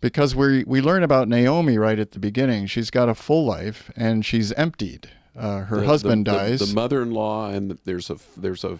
[0.00, 2.66] Because we we learn about Naomi right at the beginning.
[2.66, 5.10] She's got a full life and she's emptied.
[5.36, 6.58] Uh, her The- husband the- the- dies.
[6.60, 8.78] The, mother-in-law, and there's a there's a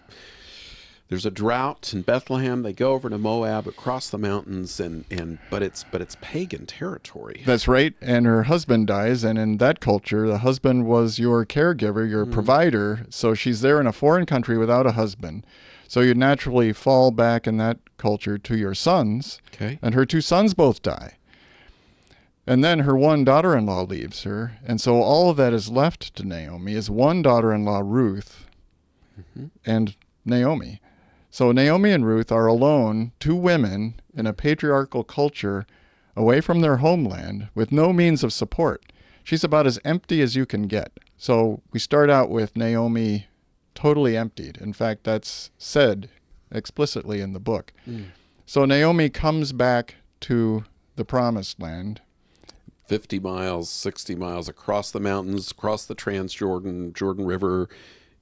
[1.08, 2.62] there's a drought in Bethlehem.
[2.62, 6.66] They go over to Moab, across the mountains, and and but it's but it's pagan
[6.66, 7.42] territory.
[7.46, 7.94] That's right.
[8.00, 12.34] And her husband dies, and in that culture, the husband was your caregiver, your mm-hmm.
[12.34, 13.06] provider.
[13.08, 15.46] So she's there in a foreign country without a husband.
[15.86, 19.78] So you naturally fall back in that culture to your sons, Okay.
[19.80, 21.14] and her two sons both die.
[22.46, 24.58] And then her one daughter in law leaves her.
[24.64, 28.46] And so all that is left to Naomi is one daughter in law, Ruth,
[29.18, 29.46] mm-hmm.
[29.64, 30.80] and Naomi.
[31.30, 35.66] So Naomi and Ruth are alone, two women in a patriarchal culture
[36.16, 38.84] away from their homeland with no means of support.
[39.22, 40.98] She's about as empty as you can get.
[41.16, 43.26] So we start out with Naomi
[43.74, 44.56] totally emptied.
[44.56, 46.08] In fact, that's said
[46.50, 47.72] explicitly in the book.
[47.84, 48.04] Hmm.
[48.46, 50.64] So Naomi comes back to
[50.96, 52.00] the promised land.
[52.86, 57.68] 50 miles, 60 miles across the mountains, across the Transjordan, Jordan River,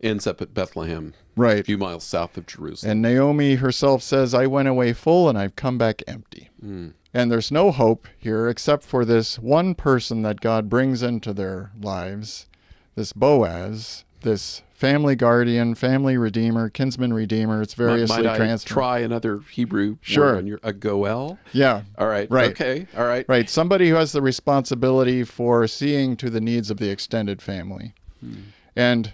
[0.02, 2.90] ends up at Bethlehem, right, a few miles south of Jerusalem.
[2.92, 6.50] And Naomi herself says, I went away full and I've come back empty.
[6.60, 6.88] Hmm.
[7.14, 11.70] And there's no hope here except for this one person that God brings into their
[11.80, 12.46] lives,
[12.94, 17.62] this Boaz, this family guardian, family redeemer, kinsman redeemer.
[17.62, 18.68] It's Might- variously might transferred.
[18.68, 20.38] try another Hebrew Sure.
[20.40, 21.38] your, a goel?
[21.52, 21.82] Yeah.
[21.96, 22.30] All right.
[22.30, 22.50] Right.
[22.50, 22.86] Okay.
[22.94, 23.24] All right.
[23.28, 23.48] Right.
[23.48, 27.94] Somebody who has the responsibility for seeing to the needs of the extended family.
[28.20, 28.34] Hmm.
[28.74, 29.12] And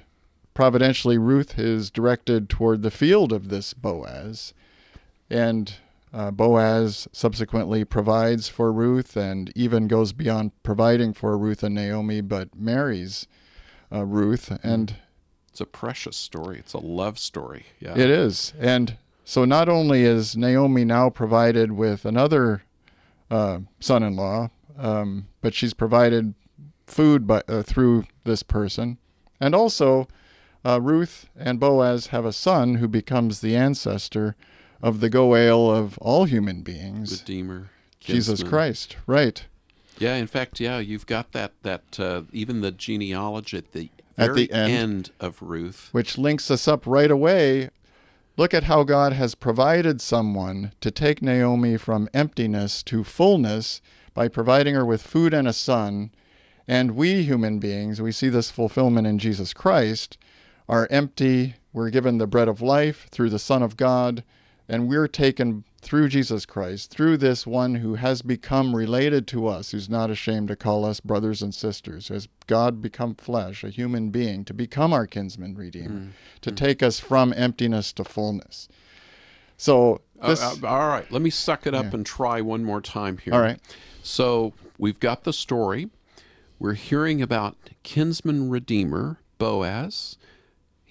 [0.55, 4.55] providentially, Ruth is directed toward the field of this Boaz.
[5.31, 5.75] And
[6.13, 12.21] uh, Boaz subsequently provides for Ruth and even goes beyond providing for Ruth and Naomi,
[12.21, 13.27] but marries
[13.91, 14.57] uh, Ruth.
[14.63, 14.97] And
[15.51, 16.59] It's a precious story.
[16.59, 17.67] It's a love story.
[17.81, 17.93] Yeah.
[17.93, 18.53] it is.
[18.59, 22.63] And so not only is Naomi now provided with another
[23.31, 26.35] uh, son in law, um, but she's provided
[26.87, 28.99] food by, uh, through this person.
[29.41, 30.09] And also,
[30.65, 34.37] uh, Ruth and Boaz have a son who becomes the ancestor
[34.83, 37.71] of the Goel of all human beings, the Redeemer.
[38.01, 38.51] Jesus kinsman.
[38.51, 38.97] Christ.
[39.07, 39.45] Right.
[39.99, 40.15] Yeah.
[40.17, 44.47] In fact, yeah, you've got that, that, uh, even the genealogy at the At very
[44.47, 45.11] the end.
[45.21, 45.89] of Ruth.
[45.93, 47.71] which links us up right away.
[48.37, 53.81] Look at how God has provided someone to take Naomi from emptiness to fullness
[54.15, 56.11] by providing her with food and a son.
[56.67, 60.17] And we human beings, we see this fulfillment in Jesus Christ,
[60.69, 61.55] are empty.
[61.73, 64.23] We're given the bread of life through the Son of God,
[64.69, 69.73] and we're taken through Jesus Christ, through this one who has become related to us,
[69.73, 73.71] who's not ashamed to call us brothers and sisters, who has God become flesh, a
[73.71, 76.09] human being, to become our kinsman redeemer,
[76.43, 78.69] to take us from emptiness to fullness.
[79.57, 81.11] So Uh, uh, all right.
[81.11, 81.95] Let me suck it up Yeah.
[81.95, 83.35] and try one more time here.
[83.35, 83.59] all right,
[84.05, 85.91] So we've got the story.
[86.61, 90.17] We're hearing about kinsman redeemer Boaz.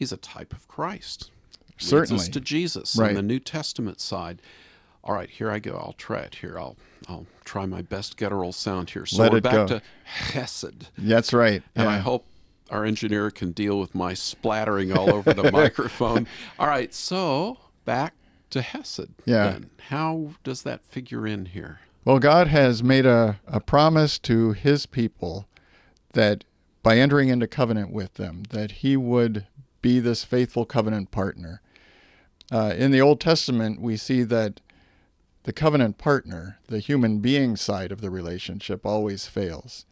[0.01, 1.29] He's a type of Christ.
[1.77, 2.25] Certainly.
[2.29, 3.09] to Jesus Right.
[3.09, 4.41] on the New Testament side.
[5.03, 5.73] All right, here I go.
[5.77, 6.57] I'll try it here.
[6.57, 6.75] I'll
[7.07, 9.05] I'll try my best guttural sound here.
[9.05, 9.67] So Let we're back go.
[9.67, 11.61] to Hesed, that's right.
[11.75, 12.25] and I hope
[12.71, 16.25] our engineer can deal with my splattering all over the microphone.
[16.57, 18.15] All right, so back
[18.49, 19.09] to Hesed.
[19.25, 19.51] Yeah.
[19.51, 19.69] Then.
[19.89, 21.79] How does that figure in here?
[22.05, 25.47] Well, God has made a, a promise to his people
[26.13, 26.43] that
[26.81, 29.45] by entering into covenant with them, that he would
[29.81, 31.61] be this faithful covenant partner.
[32.51, 34.59] Uh, in the Old Testament, we see that
[35.43, 39.85] the covenant partner, the human being side of the relationship, always fails.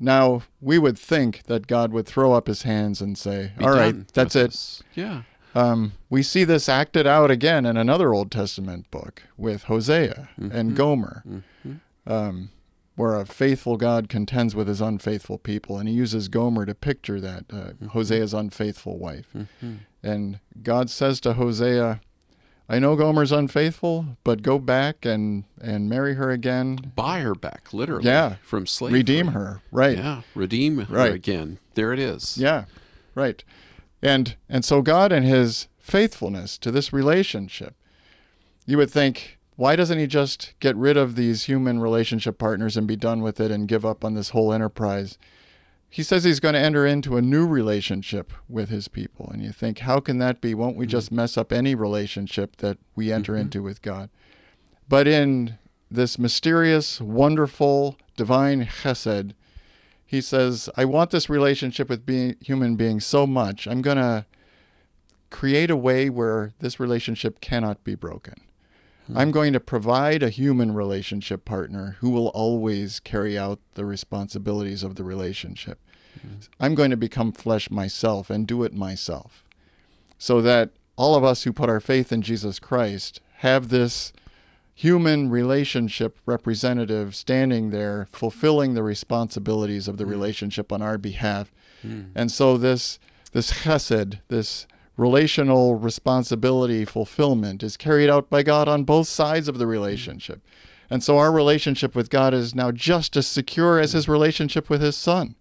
[0.00, 4.06] Now, we would think that God would throw up his hands and say, All right,
[4.12, 4.50] that's it.
[4.50, 4.82] this.
[4.94, 5.22] Yeah.
[5.54, 10.74] Um, we see this acted out again in another Old Testament book with Hosea and
[10.76, 11.22] Gomer,
[12.06, 12.50] um,
[12.98, 17.20] where a faithful God contends with his unfaithful people, and he uses Gomer to picture
[17.20, 19.34] that uh, Hosea's unfaithful wife.
[20.02, 22.00] And God says to Hosea,
[22.68, 27.72] "I know Gomer's unfaithful, but go back and and marry her again, buy her back,
[27.72, 28.04] literally.
[28.06, 28.36] Yeah.
[28.42, 28.98] From slavery.
[28.98, 29.96] redeem her." Right?
[29.96, 30.22] Yeah.
[30.34, 31.14] Redeem her Right.
[31.14, 31.58] again.
[31.74, 32.36] There it is.
[32.36, 32.64] Yeah,
[33.14, 33.42] right.
[34.02, 37.74] And and so God and his faithfulness to this relationship,
[38.66, 42.86] you would think, why doesn't he just get rid of these human relationship partners and
[42.86, 45.18] be done with it and give up on this whole enterprise?
[45.90, 49.28] He says he's going to enter into a new relationship with his people.
[49.32, 50.54] And you think, how can that be?
[50.54, 50.90] Won't we hmm.
[50.90, 53.40] just mess up any relationship that we enter mm-hmm.
[53.40, 54.10] into with God?
[54.88, 55.58] But in
[55.90, 59.32] this mysterious, wonderful, divine chesed,
[60.06, 64.24] he says, I want this relationship with being human beings so much, I'm going to
[65.30, 68.34] create a way where this relationship cannot be broken.
[69.08, 69.18] Mm-hmm.
[69.18, 74.82] I'm going to provide a human relationship partner who will always carry out the responsibilities
[74.82, 75.80] of the relationship.
[76.18, 76.36] Mm-hmm.
[76.60, 79.44] I'm going to become flesh myself and do it myself
[80.18, 84.12] so that all of us who put our faith in Jesus Christ have this
[84.74, 90.12] human relationship representative standing there fulfilling the responsibilities of the mm-hmm.
[90.12, 91.52] relationship on our behalf.
[92.14, 92.98] And so this
[93.32, 94.66] this chesed, this
[94.98, 99.70] relational responsibility fulfillment is carried out by God on both sides of the mm-hmm.
[99.70, 100.42] relationship.
[100.90, 104.82] And so our relationship with God is now just as secure as his relationship with
[104.82, 105.36] his son.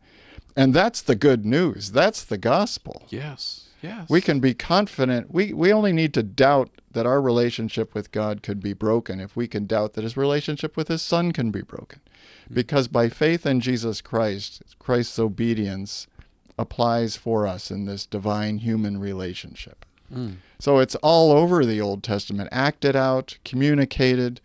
[0.56, 1.91] And that's the good news.
[1.91, 3.04] That's the gospel.
[3.10, 3.65] Yes.
[3.82, 4.10] Yes.
[4.10, 5.32] We can be confident.
[5.32, 9.36] We, we only need to doubt that our relationship with God could be broken if
[9.36, 12.02] we can doubt that his relationship with his son can be broken.
[12.50, 12.56] Mm.
[12.56, 16.08] Because by faith in Jesus Christ, Christ's obedience
[16.58, 19.86] applies for us in this divine human relationship.
[20.12, 20.34] Hmm.
[20.60, 24.41] So it's all over the Old Testament, acted out, communicated.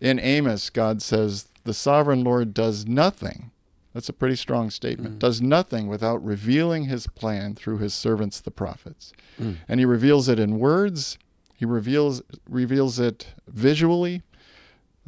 [0.00, 3.50] In Amos, God says, The sovereign Lord does nothing.
[3.94, 5.14] That's a pretty strong statement.
[5.14, 5.18] Hmm.
[5.18, 9.12] Does nothing without revealing his plan through his servants, the prophets.
[9.36, 9.54] Hmm.
[9.68, 11.18] And he reveals it in words,
[11.54, 14.22] he reveals, reveals it visually.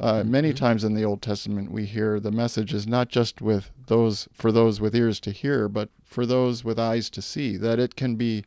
[0.01, 3.69] Uh, Many times in the Old Testament, we hear the message is not just with
[3.85, 7.55] those for those with ears to hear, but for those with eyes to see.
[7.55, 8.43] That it can be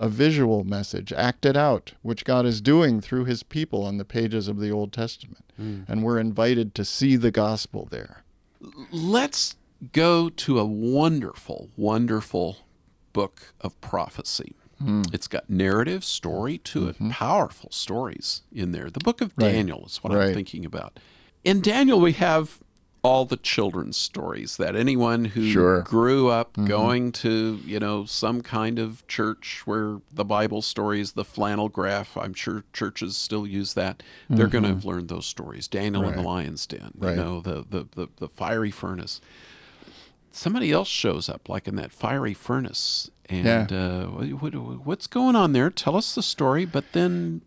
[0.00, 4.48] a visual message acted out, which God is doing through His people on the pages
[4.48, 8.24] of the Old Testament, and we're invited to see the gospel there.
[8.90, 9.56] Let's
[9.92, 12.58] go to a wonderful, wonderful
[13.12, 14.54] book of prophecy.
[14.82, 15.12] Mm.
[15.14, 17.10] It's got narrative, story to it, mm-hmm.
[17.10, 18.90] powerful stories in there.
[18.90, 19.52] The book of Right.
[19.52, 20.98] Daniel is what I'm thinking about.
[21.44, 22.58] In Daniel, we have
[23.02, 25.82] all the children's stories that anyone who Sure.
[25.82, 26.66] grew up mm-hmm.
[26.66, 32.16] going to, you know, some kind of church where the Bible stories, the flannel graph,
[32.16, 34.02] I'm sure churches still use that.
[34.28, 34.88] They're going to have mm-hmm.
[34.88, 35.68] learned those stories.
[35.68, 37.10] Daniel and the lion's den, Right.
[37.10, 39.20] you know, the, the, the, the fiery furnace
[40.36, 43.10] somebody else shows up, like in that fiery furnace.
[43.28, 45.70] And uh, what, what- what's going on there?
[45.70, 47.42] Tell us the story, but then,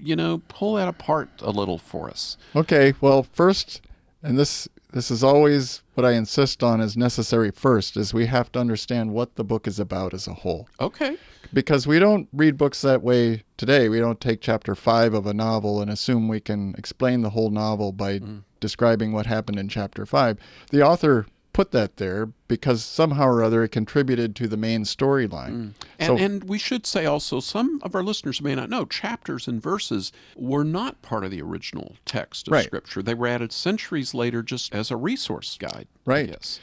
[0.00, 2.36] you know, pull that apart a little for us.
[2.56, 3.80] Okay, well, first,
[4.22, 8.50] and this this is always what I insist on is necessary first, is we have
[8.52, 10.66] to understand what the book is about as a whole.
[10.80, 11.18] Okay.
[11.52, 13.90] Because we don't read books that way today.
[13.90, 17.50] We don't take chapter five of a novel and assume we can explain the whole
[17.50, 18.20] novel by
[18.60, 20.38] describing what happened in chapter five.
[20.70, 21.26] The author
[21.58, 25.50] put that there because somehow or other it contributed to the main storyline.
[25.50, 25.72] Mm.
[25.98, 29.48] And, So- and we should say also, some of our listeners may not know, chapters
[29.48, 32.64] and verses were not part of the original text of Right.
[32.66, 33.02] Scripture.
[33.02, 35.88] They were added centuries later just as a resource guide.
[36.04, 36.28] Right.
[36.28, 36.60] Yes.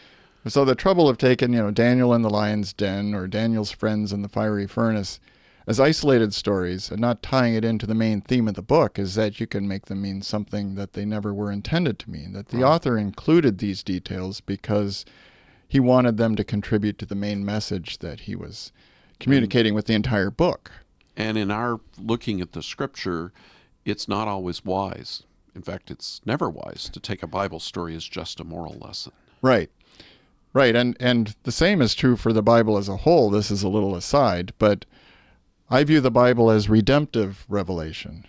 [0.47, 4.13] So the trouble of taking, you know, Daniel in the lion's den or Daniel's friends
[4.13, 5.19] in the fiery furnace
[5.67, 9.15] as isolated stories and not tying it into the main theme of the book is
[9.15, 12.33] that you can make them mean something that they never were intended to mean.
[12.33, 15.05] That the author included these details because
[15.67, 18.71] he wanted them to contribute to the main message that he was
[19.19, 20.71] communicating with the entire book.
[21.17, 23.31] And in our looking at the Scripture,
[23.85, 25.23] it's not always wise.
[25.55, 29.13] In fact, it's never wise to take a Bible story as just a moral lesson.
[29.41, 29.71] Right.
[30.53, 30.75] Right.
[30.75, 33.29] And and the same is true for the Bible as a whole.
[33.29, 34.85] This is a little aside, but
[35.69, 38.25] I view the Bible as redemptive revelation.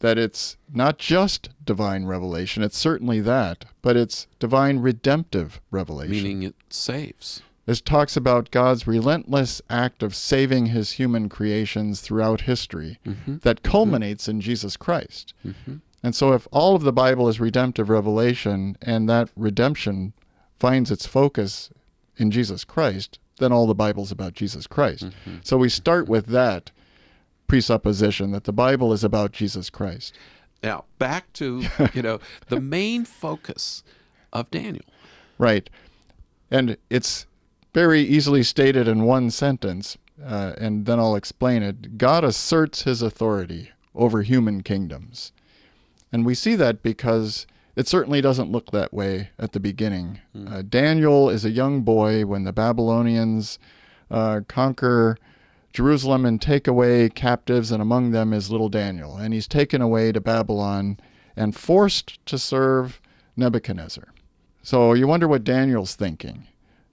[0.00, 6.12] That it's not just divine revelation, it's certainly that, but it's divine redemptive revelation.
[6.12, 7.42] meaning it saves.
[7.66, 13.38] This talks about God's relentless act of saving his human creations throughout history mm-hmm.
[13.38, 13.70] that mm-hmm.
[13.70, 15.34] culminates in Jesus Christ.
[15.44, 15.76] Mm-hmm.
[16.02, 20.12] And so, if all of the Bible is redemptive revelation and that redemption
[20.60, 21.70] finds its focus
[22.16, 25.10] in Jesus Christ, then all the Bible's about Jesus Christ.
[25.42, 26.70] So, we start with that
[27.46, 30.16] presupposition that the Bible is about Jesus Christ.
[30.62, 33.82] Now, back to, you know, the main focus
[34.32, 34.84] of Daniel.
[35.38, 35.68] Right.
[36.50, 37.26] And it's
[37.74, 41.98] very easily stated in one sentence, uh, and then I'll explain it.
[41.98, 45.32] God asserts his authority over human kingdoms.
[46.12, 47.46] And we see that because
[47.76, 50.20] it certainly doesn't look that way at the beginning.
[50.48, 53.58] Uh, Daniel is a young boy when the Babylonians
[54.10, 55.16] uh, conquer
[55.72, 59.16] Jerusalem and take away captives, and among them is little Daniel.
[59.16, 60.98] And he's taken away to Babylon
[61.36, 63.00] and forced to serve
[63.36, 64.08] Nebuchadnezzar.
[64.62, 66.46] So you wonder what Daniel's thinking.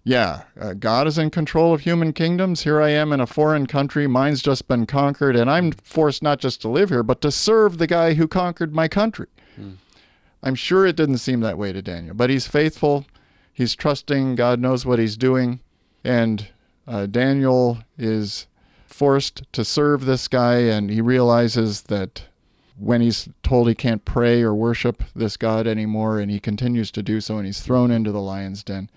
[0.04, 2.63] Yeah, uh, God is in control of human kingdoms.
[2.63, 4.06] Here I am in a foreign country.
[4.06, 7.77] Mine's just been conquered, and I'm forced not just to live here, but to serve
[7.77, 9.27] the guy who conquered my country.
[10.44, 13.06] I'm sure it didn't seem that way to Daniel, but he's faithful.
[13.54, 14.35] He's trusting.
[14.35, 15.62] God knows what he's doing.
[16.04, 16.50] And
[16.85, 18.48] uh, Daniel is
[18.85, 22.23] forced to serve this guy, and he realizes that
[22.77, 27.04] when he's told he can't pray or worship this God anymore, and he continues to
[27.04, 28.89] do so, and he's thrown into the lion's den,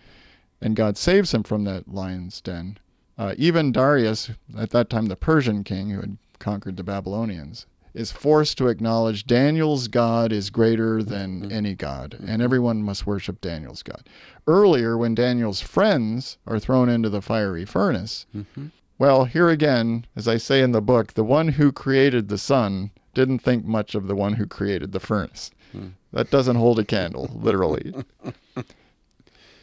[0.60, 2.78] and God saves him from that lion's den.
[3.18, 7.66] Uh, even Darius, at that time the Persian king, who had conquered the Babylonians,
[7.96, 11.52] is forced to acknowledge Daniel's God is greater than mm-hmm.
[11.52, 12.42] any God, and mm-hmm.
[12.42, 14.06] everyone must worship Daniel's God.
[14.46, 18.66] Earlier, when Daniel's friends are thrown into the fiery furnace, mm-hmm.
[18.98, 22.90] well, here again, as I say in the book, the one who created the sun
[23.14, 25.50] didn't think much of the one who created the furnace.
[25.72, 25.88] Hmm.
[26.12, 27.94] That doesn't hold a candle, literally.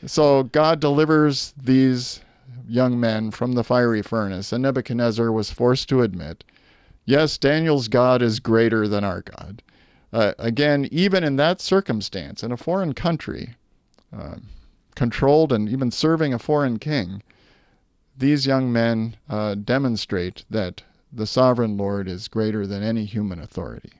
[0.07, 2.21] so God delivers these
[2.67, 6.43] young men from the fiery furnace, and Nebuchadnezzar was forced to admit,
[7.05, 9.61] yes, Daniel's God is greater than our God.
[10.11, 13.55] Uh, again, even in that circumstance, in a foreign country,
[14.15, 14.35] uh,
[14.95, 17.23] controlled and even serving a foreign king,
[18.15, 23.93] these young men uh, demonstrate that the sovereign Lord is greater than any human authority.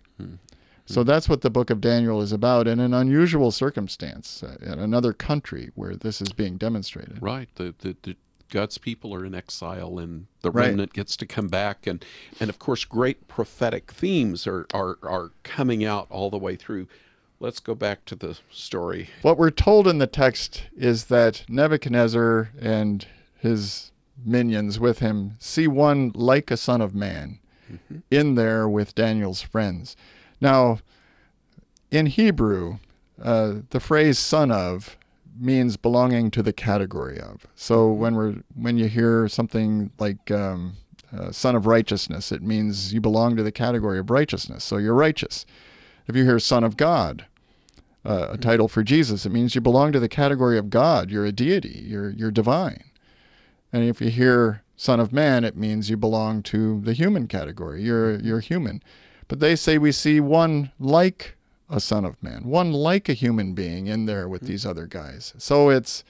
[0.85, 4.79] So that's what the book of Daniel is about in an unusual circumstance, uh, in
[4.79, 7.19] another country where this is being demonstrated.
[7.21, 7.47] Right.
[7.55, 8.15] The, the, the
[8.49, 10.67] God's people are in exile, and the Right.
[10.67, 12.03] remnant gets to come back, and
[12.39, 16.87] and of course, great prophetic themes are are are coming out all the way through.
[17.39, 19.09] Let's go back to the story.
[19.21, 23.05] What we're told in the text is that Nebuchadnezzar and
[23.37, 23.91] his
[24.23, 27.39] minions with him see one like a son of man
[28.09, 29.97] in there with Daniel's friends.
[30.39, 30.79] Now,
[31.91, 32.77] in Hebrew,
[33.21, 34.95] uh, the phrase "son of"
[35.39, 37.47] means belonging to the category of.
[37.55, 40.73] So when we're when you hear something like um,
[41.15, 44.63] uh, "son of righteousness," it means you belong to the category of righteousness.
[44.63, 45.45] So you're righteous.
[46.07, 47.25] If you hear "son of God,"
[48.05, 49.25] uh, a title for Jesus.
[49.25, 51.09] It means you belong to the category of God.
[51.09, 51.83] You're a deity.
[51.85, 52.83] You're you're divine.
[53.71, 57.81] And if you hear Son of Man, it means you belong to the human category.
[57.81, 58.83] You're you're human.
[59.27, 61.37] But they say we see one like
[61.73, 64.47] a Son of Man, one like a human being in there with hmm.
[64.47, 65.33] these other guys.
[65.37, 66.03] So it's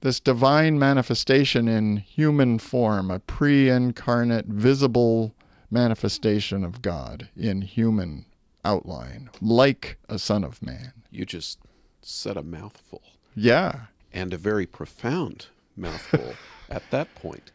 [0.00, 5.34] this divine manifestation in human form, a pre-incarnate, visible
[5.70, 8.26] manifestation of God in human
[8.64, 10.92] outline, like a Son of Man.
[11.10, 11.58] You just
[12.02, 13.02] said a mouthful,
[13.34, 13.86] Yeah.
[14.12, 15.46] and a very profound
[15.76, 16.34] mouthful
[16.70, 17.50] at that point.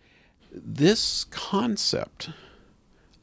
[0.52, 2.30] This concept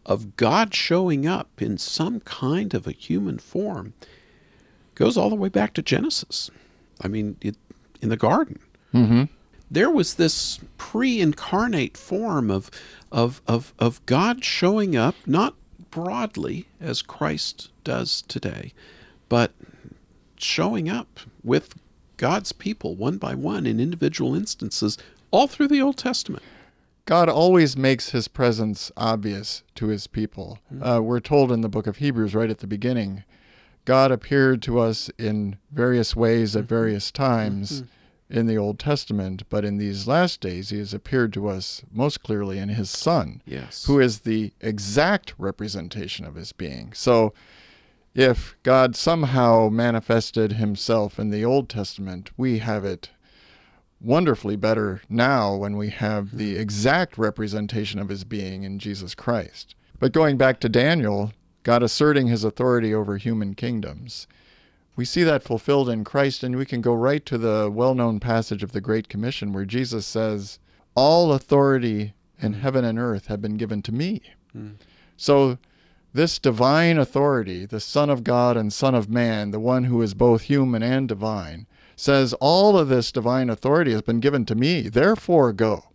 [0.05, 3.93] of God showing up in some kind of a human form
[4.97, 6.51] goes all the way back to Genesis.
[7.01, 7.57] I mean, it,
[8.03, 8.59] in the garden.
[8.95, 9.25] Mm-hmm.
[9.71, 12.71] there was this pre-incarnate form of,
[13.13, 15.55] of of of God showing up not
[15.91, 18.73] broadly as Christ does today,
[19.29, 19.53] but
[20.37, 21.75] showing up with
[22.17, 24.97] God's people one by one in individual instances
[25.31, 26.43] all through the Old Testament.
[27.05, 30.59] God always makes his presence obvious to his people.
[30.81, 33.25] Uh, we're told in the book of Hebrews, right at the beginning,
[33.87, 36.69] God appeared to us in various ways at mm-hmm.
[36.69, 38.39] various times mm-hmm.
[38.39, 42.23] in the Old Testament, but in these last days, he has appeared to us most
[42.23, 43.87] clearly in his Son, Yes.
[43.87, 46.93] who is the exact representation of his being.
[46.93, 47.33] So,
[48.15, 53.11] if God somehow manifested himself in the Old Testament, we have it
[54.01, 56.61] wonderfully better now when we have the mm-hmm.
[56.61, 59.75] exact representation of his being in Jesus Christ.
[59.99, 61.33] But going back to Daniel,
[61.67, 64.29] God asserting his authority over human kingdoms,
[64.95, 68.21] we see that fulfilled in Christ, and we can go right to the well known
[68.21, 70.61] passage of the Great Commission where Jesus says,
[70.95, 72.61] All authority in mm.
[72.61, 74.23] heaven and earth have been given to me.
[74.57, 74.75] Mm.
[75.17, 75.59] So,
[76.15, 80.15] this divine authority, the Son of God and Son of Man, the one who is
[80.15, 84.83] both human and divine, says, All of this divine authority has been given to me,
[84.83, 85.87] therefore go.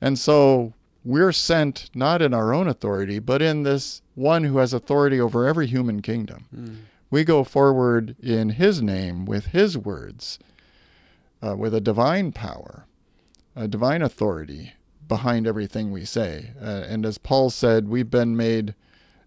[0.00, 0.72] And so
[1.04, 5.46] we're sent not in our own authority, but in this one who has authority over
[5.46, 6.46] every human kingdom.
[7.10, 10.38] We go forward in his name with his words,
[11.42, 12.86] uh, with a divine power,
[13.56, 14.74] a divine authority
[15.08, 16.52] behind everything we say.
[16.60, 18.74] Uh, and as Paul said, we've been made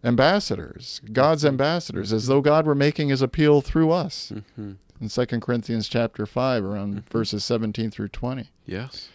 [0.04, 4.32] ambassadors, God's ambassadors, as though God were making his appeal through us.
[4.58, 4.78] Mhm.
[5.02, 8.50] In 2 Corinthians chapter 5, around verses 17 through 20.
[8.66, 9.10] Yes.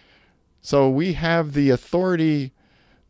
[0.60, 2.52] So we have the authority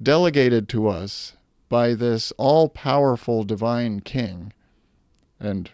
[0.02, 1.34] delegated to us
[1.68, 4.52] by this all powerful divine king
[5.40, 5.70] and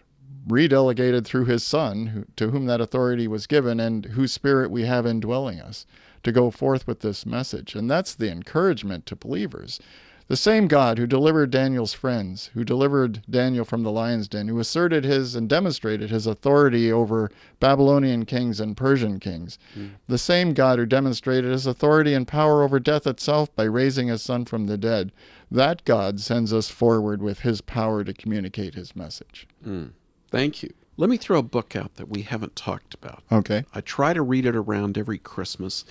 [0.47, 4.83] redelegated through his son, who, to whom that authority was given and whose spirit we
[4.83, 5.85] have indwelling us
[6.23, 7.75] to go forth with this message.
[7.75, 9.79] And that's the encouragement to believers.
[10.27, 14.59] The same God who delivered Daniel's friends, who delivered Daniel from the lion's den, who
[14.59, 19.59] asserted his and demonstrated his authority over Babylonian kings and Persian kings,
[20.07, 24.23] the same God who demonstrated his authority and power over death itself by raising his
[24.23, 25.11] son from the dead,
[25.51, 29.47] that God sends us forward with his power to communicate his message.
[29.65, 29.91] Mm.
[30.31, 30.73] Thank you.
[30.97, 33.21] Let me throw a book out that we haven't talked about.
[33.31, 33.65] Okay.
[33.73, 35.85] I try to read it around every Christmas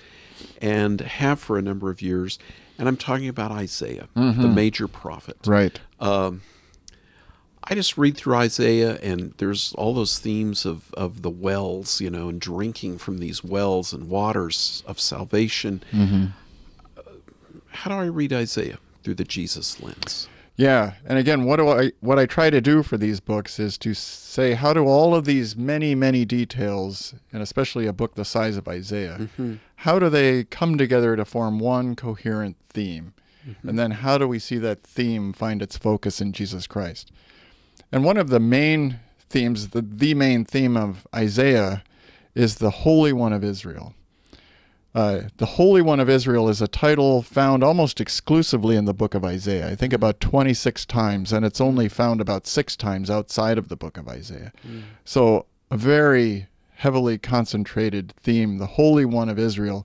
[0.60, 2.38] and have for a number of years.
[2.78, 5.36] And I'm talking about Isaiah, the major prophet.
[5.46, 5.78] Right.
[7.66, 12.10] I just read through Isaiah, and there's all those themes of, of the wells, you
[12.10, 15.82] know, and drinking from these wells and waters of salvation.
[16.96, 17.02] Uh,
[17.70, 18.78] how do I read Isaiah?
[19.02, 20.28] Through the Jesus lens.
[20.56, 23.76] Yeah, and again, what do I what I try to do for these books is
[23.78, 28.24] to say how do all of these many many details, and especially a book the
[28.24, 29.54] size of Isaiah, mm-hmm.
[29.76, 33.68] how do they come together to form one coherent theme, mm-hmm.
[33.68, 37.10] and then how do we see that theme find its focus in Jesus Christ?
[37.90, 41.82] And one of the main themes, the the main theme of Isaiah,
[42.36, 43.92] is the Holy One of Israel.
[44.94, 49.14] Uh, the Holy One of Israel is a title found almost exclusively in the book
[49.14, 49.68] of Isaiah.
[49.68, 53.76] I think about 26 times, and it's only found about six times outside of the
[53.76, 54.52] book of Isaiah.
[55.04, 59.84] So, a very heavily concentrated theme, the Holy One of Israel.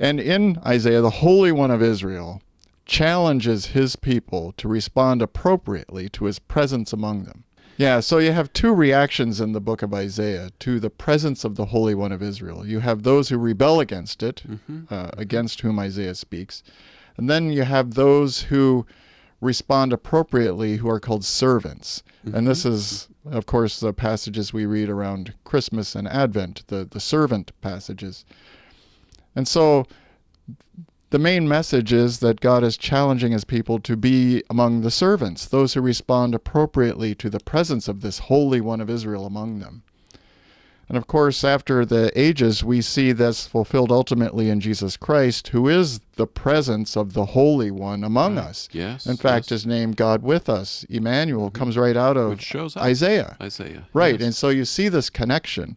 [0.00, 2.42] And in Isaiah, the Holy One of Israel
[2.86, 7.44] challenges his people to respond appropriately to his presence among them.
[7.80, 11.56] Yeah, so you have two reactions in the book of Isaiah to the presence of
[11.56, 12.66] the Holy One of Israel.
[12.66, 14.42] You have those who rebel against it,
[14.90, 16.62] uh, against whom Isaiah speaks,
[17.16, 18.84] and then you have those who
[19.40, 22.02] respond appropriately, who are called servants.
[22.36, 27.00] And this is, of course, the passages we read around Christmas and Advent, the, the
[27.00, 28.26] servant passages.
[29.34, 29.86] And so
[31.10, 35.44] the main message is that God is challenging his people to be among the servants,
[35.46, 39.82] those who respond appropriately to the presence of this Holy One of Israel among them.
[40.88, 45.68] And of course, after the ages, we see this fulfilled ultimately in Jesus Christ, who
[45.68, 48.68] is the presence of the Holy One among us.
[48.72, 49.06] Yes.
[49.06, 49.62] In fact, yes.
[49.62, 51.58] his name, God with us, Emmanuel, mm-hmm.
[51.58, 52.82] comes right out of Which shows up.
[52.82, 53.36] Isaiah.
[53.40, 53.86] Isaiah.
[53.92, 54.18] Right.
[54.18, 54.22] yes.
[54.24, 55.76] And so you see this connection.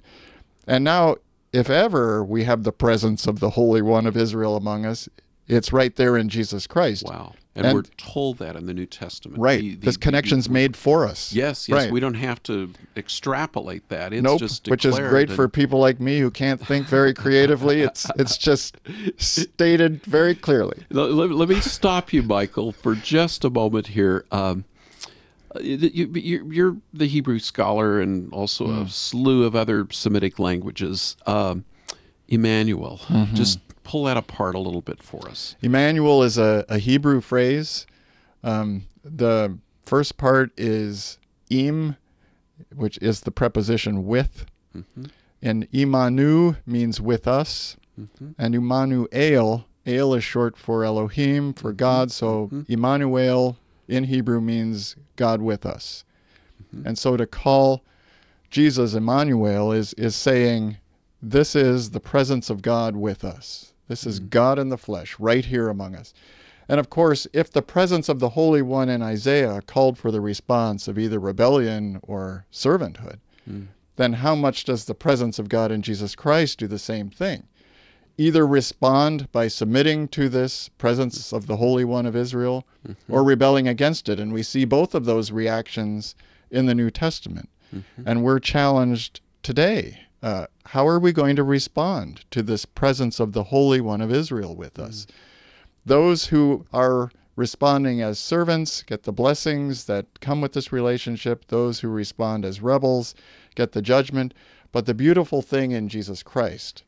[0.65, 1.17] And now,
[1.51, 5.07] if ever we have the presence of the Holy One of Israel among us,
[5.47, 7.03] it's right there in Jesus Christ.
[7.07, 7.33] Wow.
[7.55, 9.39] And, And- we're told that in the New Testament.
[9.39, 9.59] Right.
[9.61, 11.31] The- the- this connection's the- made for us.
[11.33, 11.75] Yes, yes.
[11.83, 11.91] Right.
[11.91, 14.11] We don't have to extrapolate that.
[14.11, 14.39] It's nope.
[14.39, 17.81] just Which is great and- for people like me who can't think very creatively.
[17.81, 18.77] It's it's just
[19.17, 20.83] stated very clearly.
[20.89, 24.25] Let, let- me stop you, Michael, for just a moment here.
[24.31, 24.65] Um,
[25.61, 26.07] you,
[26.49, 28.81] you're the Hebrew scholar and also Hmm.
[28.83, 31.15] a slew of other Semitic languages.
[31.27, 31.65] Um,
[32.27, 33.35] Emmanuel, Mm-hmm.
[33.35, 35.55] just pull that apart a little bit for us.
[35.61, 37.85] Emmanuel is a, a Hebrew phrase.
[38.43, 41.17] Um, the first part is
[41.49, 41.97] im,
[42.75, 44.45] which is the preposition with.
[44.75, 45.05] Mm-hmm.
[45.41, 47.77] And imanu means with us.
[47.99, 48.31] Mm-hmm.
[48.37, 51.77] And Immanuel, El is short for Elohim, for mm-hmm.
[51.77, 52.11] God.
[52.11, 53.57] So Emmanuel
[53.87, 56.05] in Hebrew means God with us.
[56.85, 57.83] And so to call
[58.49, 60.77] Jesus Emmanuel is, is saying,
[61.21, 63.72] This is the presence of God with us.
[63.87, 64.27] This is hmm.
[64.27, 66.13] God in the flesh, right here among us.
[66.69, 70.21] And of course, if the presence of the Holy One in Isaiah called for the
[70.21, 73.63] response of either rebellion or servanthood, hmm.
[73.95, 77.43] then how much does the presence of God in Jesus Christ do the same thing?
[78.17, 81.35] Either respond by submitting to this presence hmm.
[81.35, 83.13] of the Holy One of Israel mm-hmm.
[83.13, 84.19] or rebelling against it.
[84.19, 86.15] And we see both of those reactions
[86.49, 87.49] in the New Testament.
[87.75, 88.03] Mm-hmm.
[88.05, 89.99] And we're challenged today.
[90.21, 94.11] Uh, how are we going to respond to this presence of the Holy One of
[94.11, 95.05] Israel with us?
[95.05, 95.13] Mm.
[95.85, 101.45] Those who are responding as servants get the blessings that come with this relationship.
[101.47, 103.15] Those who respond as rebels
[103.55, 104.33] get the judgment.
[104.71, 106.83] But the beautiful thing in Jesus Christ,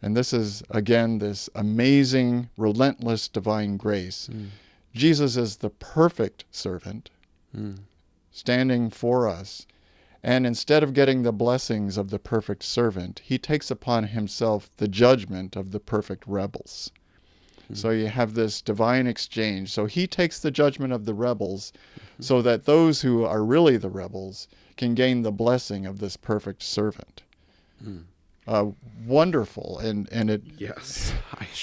[0.00, 4.48] and this is again this amazing, relentless divine grace, mm.
[4.94, 7.10] Jesus is the perfect servant
[7.54, 7.78] mm.
[8.30, 9.66] standing for us.
[10.22, 14.88] And instead of getting the blessings of the perfect servant, he takes upon himself the
[14.88, 16.90] judgment of the perfect rebels.
[17.72, 19.72] So you have this divine exchange.
[19.72, 21.72] So he takes the judgment of the rebels
[22.20, 24.46] so that those who are really the rebels
[24.76, 27.22] can gain the blessing of this perfect servant.
[28.46, 28.66] Uh,
[29.04, 29.80] wonderful.
[29.80, 31.12] And, and it Yes.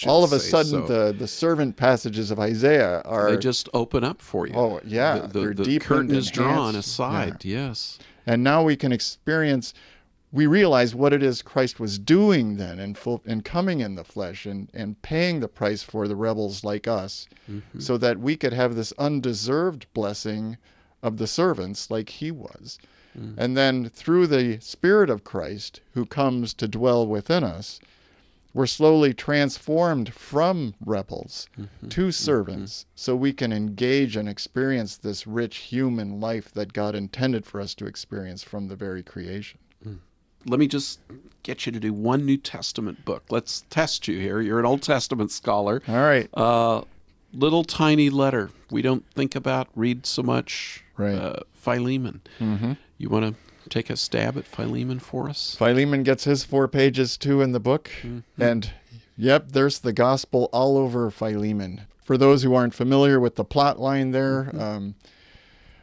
[0.06, 0.88] All of a sudden so.
[0.88, 4.54] the, the servant passages of Isaiah are they just open up for you.
[4.56, 7.46] Oh, yeah, The, they're the, the curtain is drawn aside.
[7.46, 7.98] Yes.
[8.26, 9.74] And now we can experience,
[10.32, 14.04] we realize what it is Christ was doing then and, full, and coming in the
[14.04, 17.80] flesh and, and paying the price for the rebels like us mm-hmm.
[17.80, 20.58] so that we could have this undeserved blessing
[21.02, 22.80] of the servants like he was.
[23.18, 23.36] Mm.
[23.38, 27.80] And then through the Spirit of Christ who comes to dwell within us,
[28.54, 31.48] we're slowly transformed from rebels
[31.90, 37.46] to servants so we can engage and experience this rich human life that God intended
[37.46, 39.60] for us to experience from the very creation.
[40.46, 41.00] Let me just
[41.44, 43.24] get you to do one New Testament book.
[43.30, 44.42] Let's test you here.
[44.42, 45.82] You're an Old Testament scholar.
[45.88, 46.30] All right.
[46.34, 46.82] Uh,
[47.34, 50.84] little tiny letter we don't think about, read so much.
[50.98, 51.16] Right.
[51.16, 52.22] Uh, Philemon.
[52.40, 52.74] Mm-hmm.
[52.98, 55.56] You want to take a stab at Philemon for us?
[55.58, 57.90] Philemon gets his four pages too in the book.
[58.38, 58.72] And
[59.18, 61.82] yep, there's the gospel all over Philemon.
[62.04, 64.96] For those who aren't familiar with the plot line there, um,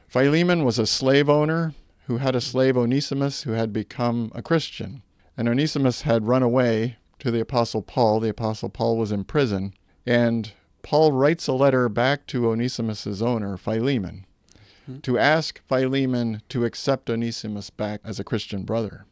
[0.09, 1.75] Philemon was a slave owner
[2.07, 5.03] who had a slave, Onesimus, who had become a Christian.
[5.37, 8.21] And Onesimus had run away to the Apostle Paul.
[8.21, 9.75] The Apostle Paul was in prison.
[10.05, 10.53] And
[10.83, 14.27] Paul writes a letter back to Onesimus's owner, Philemon,
[14.91, 15.01] Mm-hmm.
[15.01, 19.05] to ask Philemon to accept Onesimus back as a Christian brother,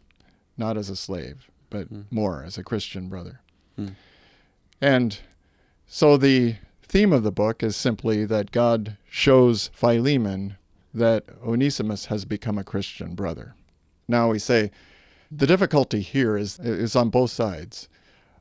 [0.56, 2.04] not as a slave, but mm.
[2.10, 3.40] more as a Christian brother.
[3.78, 3.94] Mm.
[4.80, 5.18] And
[5.86, 10.56] so the theme of the book is simply that God shows Philemon
[10.92, 13.54] that Onesimus has become a Christian brother.
[14.08, 14.70] Now we say
[15.30, 17.88] the difficulty here is, is on both sides.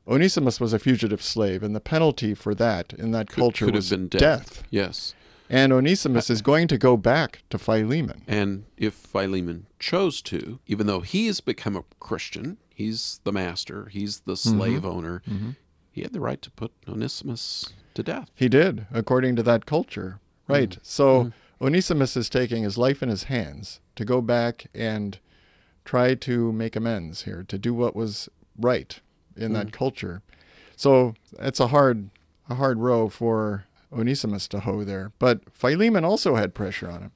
[0.08, 3.90] Onesimus was a fugitive slave, and the penalty for that in that culture Could was
[3.90, 4.08] death.
[4.10, 4.62] death.
[4.70, 5.14] Yes.
[5.50, 8.22] And Onesimus uh, is going to go back to Philemon.
[8.26, 13.86] And if Philemon chose to, even though he has become a Christian, he's the master,
[13.86, 14.58] he's the mm-hmm.
[14.58, 15.50] slave owner, mm-hmm.
[15.90, 18.30] he had the right to put Onesimus to death.
[18.34, 20.20] He did, according to that culture.
[20.46, 20.70] Right.
[20.70, 20.80] Mm-hmm.
[20.82, 25.18] So Onesimus is taking his life in his hands to go back and
[25.84, 28.28] try to make amends here, to do what was
[28.58, 29.00] right
[29.36, 29.72] in that mm.
[29.72, 30.22] culture.
[30.76, 32.10] So it's a hard
[32.48, 35.12] a hard row for Onesimus to hoe there.
[35.18, 37.12] But Philemon also had pressure on him.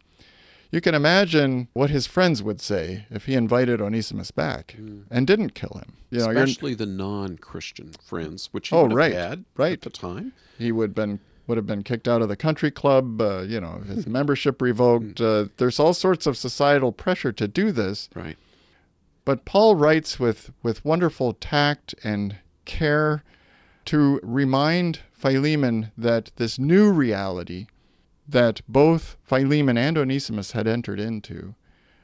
[0.71, 4.75] You can imagine what his friends would say if he invited Onesimus back
[5.11, 5.97] and didn't kill him.
[6.11, 9.73] You know, Especially the non-Christian friends, which he Oh, right, had right.
[9.75, 10.33] at the time.
[10.59, 13.21] he would been would have been kicked out of the country club.
[13.21, 15.21] Uh, you know, his membership revoked.
[15.21, 18.09] Uh, there's all sorts of societal pressure to do this.
[18.15, 18.39] Right.
[19.27, 23.23] But Paul writes with with wonderful tact and care
[23.87, 27.69] to remind Philemon that this new reality
[28.29, 31.55] that both Philemon and Onesimus had entered into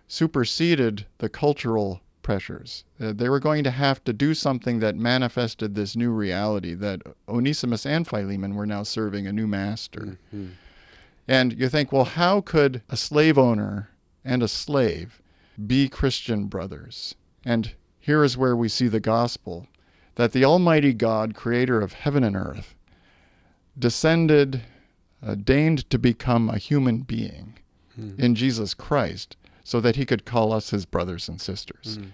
[0.07, 2.85] superseded the cultural pressures.
[3.01, 7.03] Uh, they were going to have to do something that manifested this new reality that
[7.29, 10.19] Onesimus and Philemon were now serving a new master.
[11.27, 13.91] And you think, well, how could a slave owner
[14.25, 15.21] and a slave
[15.66, 17.14] be Christian brothers?
[17.45, 19.66] And here is where we see the gospel
[20.14, 22.75] that the Almighty God, creator of heaven and earth,
[23.79, 24.62] descended,
[25.22, 27.59] uh, deigned to become a human being
[27.95, 28.11] hmm.
[28.18, 31.97] in Jesus Christ so that he could call us his brothers and sisters.
[31.97, 32.07] Hmm.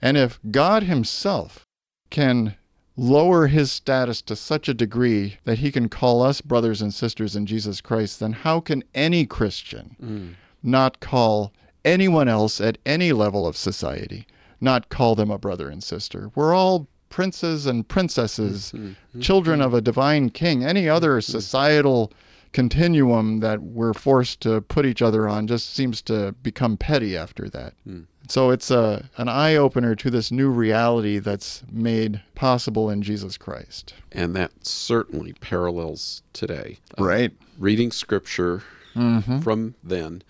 [0.00, 1.64] And if God himself
[2.10, 2.56] can
[2.96, 7.34] lower his status to such a degree that he can call us brothers and sisters
[7.34, 10.28] in Jesus Christ, then how can any Christian hmm.
[10.62, 11.52] not call
[11.84, 14.26] anyone else at any level of society,
[14.60, 16.30] not call them a brother and sister?
[16.34, 18.86] We're all princes and princesses, mm-hmm.
[18.88, 19.20] Mm-hmm.
[19.20, 19.66] children mm-hmm.
[19.68, 20.64] of a divine king.
[20.64, 22.12] Any other societal
[22.52, 27.48] continuum that we're forced to put each other on just seems to become petty after
[27.50, 27.74] that.
[27.88, 28.06] Mm.
[28.28, 33.38] So it's a, an eye opener to this new reality that's made possible in Jesus
[33.38, 33.94] Christ.
[34.10, 36.78] And that certainly parallels today.
[36.98, 37.32] Uh, Right.
[37.58, 38.64] reading scripture
[38.96, 39.40] Mm-hmm.
[39.40, 40.22] from then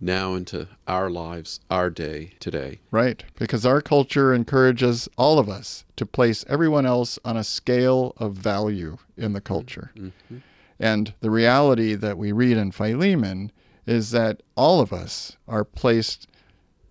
[0.00, 2.80] now into our lives, our day today.
[2.90, 3.24] Right.
[3.38, 8.34] Because our culture encourages all of us to place everyone else on a scale of
[8.34, 9.90] value in the culture.
[9.96, 10.38] Mm-hmm.
[10.78, 13.50] And the reality that we read in Philemon
[13.86, 16.28] is that all of us are placed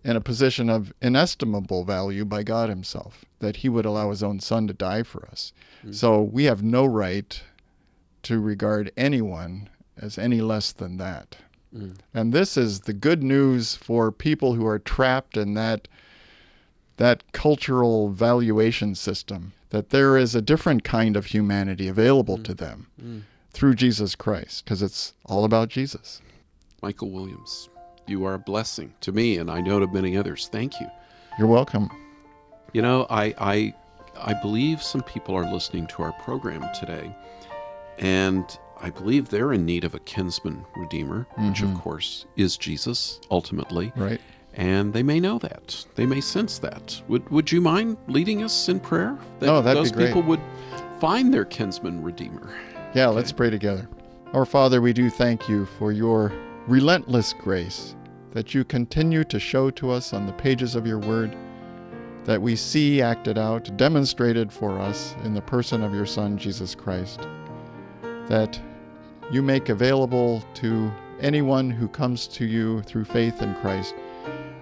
[0.04, 4.40] in a position of inestimable value by God Himself, that He would allow His own
[4.40, 5.54] Son to die for us.
[5.80, 5.94] Mm-hmm.
[5.94, 7.42] So we have no right
[8.24, 11.38] to regard anyone as any less than that.
[12.14, 15.88] And this is the good news for people who are trapped in that
[16.98, 22.88] that cultural valuation system that there is a different kind of humanity available to them
[23.52, 26.22] through Jesus Christ because it's all about Jesus.
[26.82, 27.70] Michael Williams,
[28.08, 30.48] you are a blessing to me, and I know to many others.
[30.52, 30.88] Thank you.
[31.38, 31.90] You're welcome.
[32.74, 33.74] You know, I, I,
[34.16, 37.16] I believe some people are listening to our program today,
[37.98, 38.46] and
[38.82, 41.80] I believe they're in need of a kinsman redeemer, which of mm-hmm.
[41.80, 43.92] course is Jesus ultimately.
[43.96, 44.22] Right.
[44.54, 45.86] And they may know that.
[45.96, 47.02] They may sense that.
[47.08, 49.18] Would Would you mind leading us in prayer?
[49.40, 50.08] That Oh, that'd be those great.
[50.08, 50.42] people would
[51.00, 52.50] find their kinsman redeemer.
[52.96, 53.88] Yeah, let's pray together.
[54.34, 56.32] Our Father, we do thank you for your
[56.68, 57.96] relentless grace
[58.32, 61.36] that you continue to show to us on the pages of your word.
[62.26, 66.76] that we see acted out, demonstrated for us in the person of your Son, Jesus
[66.76, 67.22] Christ,
[68.28, 68.60] that
[69.32, 73.96] you make available to anyone who comes to you through faith in Christ.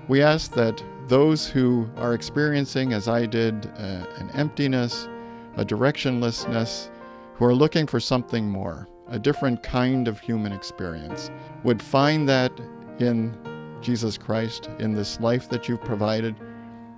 [0.08, 5.08] We ask that those who are experiencing, as I did, uh, an emptiness,
[5.58, 6.90] a directionlessness,
[7.36, 11.30] who are looking for something more, a different kind of human experience,
[11.64, 12.52] would find that
[13.00, 13.38] in
[13.82, 16.36] Jesus Christ, in this life that you've provided.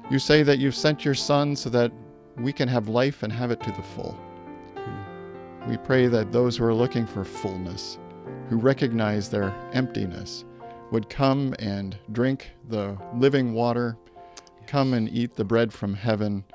[0.10, 1.92] You say that you've sent your Son so that
[2.38, 4.18] we can have life and have it to the full.
[5.68, 7.98] We pray that those who are looking for fullness,
[8.50, 10.46] who recognize their emptiness,
[10.92, 13.98] would come and drink the living water,
[14.66, 16.46] come and eat the bread from heaven,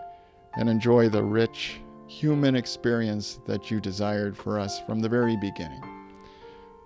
[0.57, 5.83] and enjoy the rich human experience that you desired for us from the very beginning.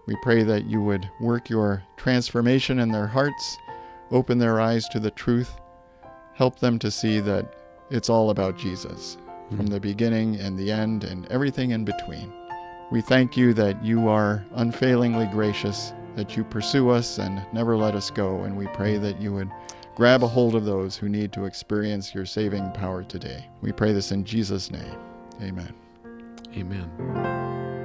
[0.07, 3.57] We pray that you would work your transformation in their hearts,
[4.11, 5.61] open their eyes to the truth,
[6.35, 7.55] help them to see that
[7.89, 9.17] it's all about Jesus
[9.51, 12.33] from the beginning and the end and everything in between.
[12.91, 17.95] We thank you that you are unfailingly gracious, that you pursue us and never let
[17.95, 19.51] us go, and we pray that you would
[19.97, 23.49] grab a hold of those who need to experience your saving power today.
[23.61, 24.97] We pray this in Jesus' name.
[25.43, 25.75] Amen.
[26.55, 27.76] Amen.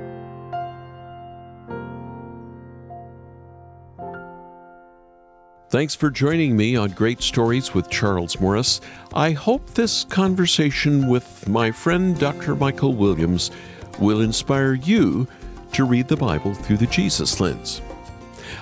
[5.71, 8.81] Thanks for joining me on Great Stories with Charles Morris.
[9.13, 12.57] I hope this conversation with my friend Dr.
[12.57, 13.51] Michael Williams
[13.97, 15.29] will inspire you
[15.71, 17.81] to read the Bible through the Jesus lens.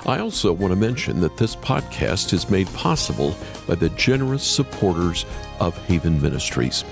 [0.06, 3.36] I also want to mention that this podcast is made possible
[3.68, 5.26] by the generous supporters
[5.60, 6.86] of Haven Ministries.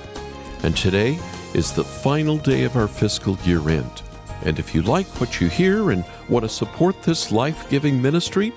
[0.64, 1.20] And today,
[1.54, 4.02] is the final day of our fiscal year end.
[4.46, 8.52] And if you like what you hear and want to support this life giving ministry,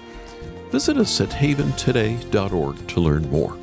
[0.71, 3.57] visit us at haventoday.org to learn more.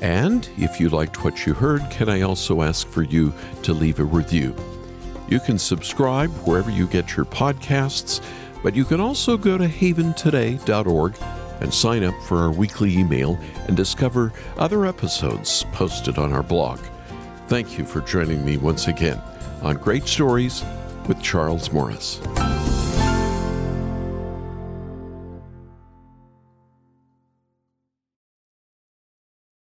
[0.00, 3.98] And if you liked what you heard, can I also ask for you to leave
[3.98, 4.54] a review?
[5.28, 8.22] You can subscribe wherever you get your podcasts,
[8.62, 11.16] but you can also go to haventoday.org
[11.60, 16.78] and sign up for our weekly email and discover other episodes posted on our blog.
[17.48, 19.20] Thank you for joining me once again
[19.62, 20.64] on Great Stories
[21.06, 22.20] with Charles Morris.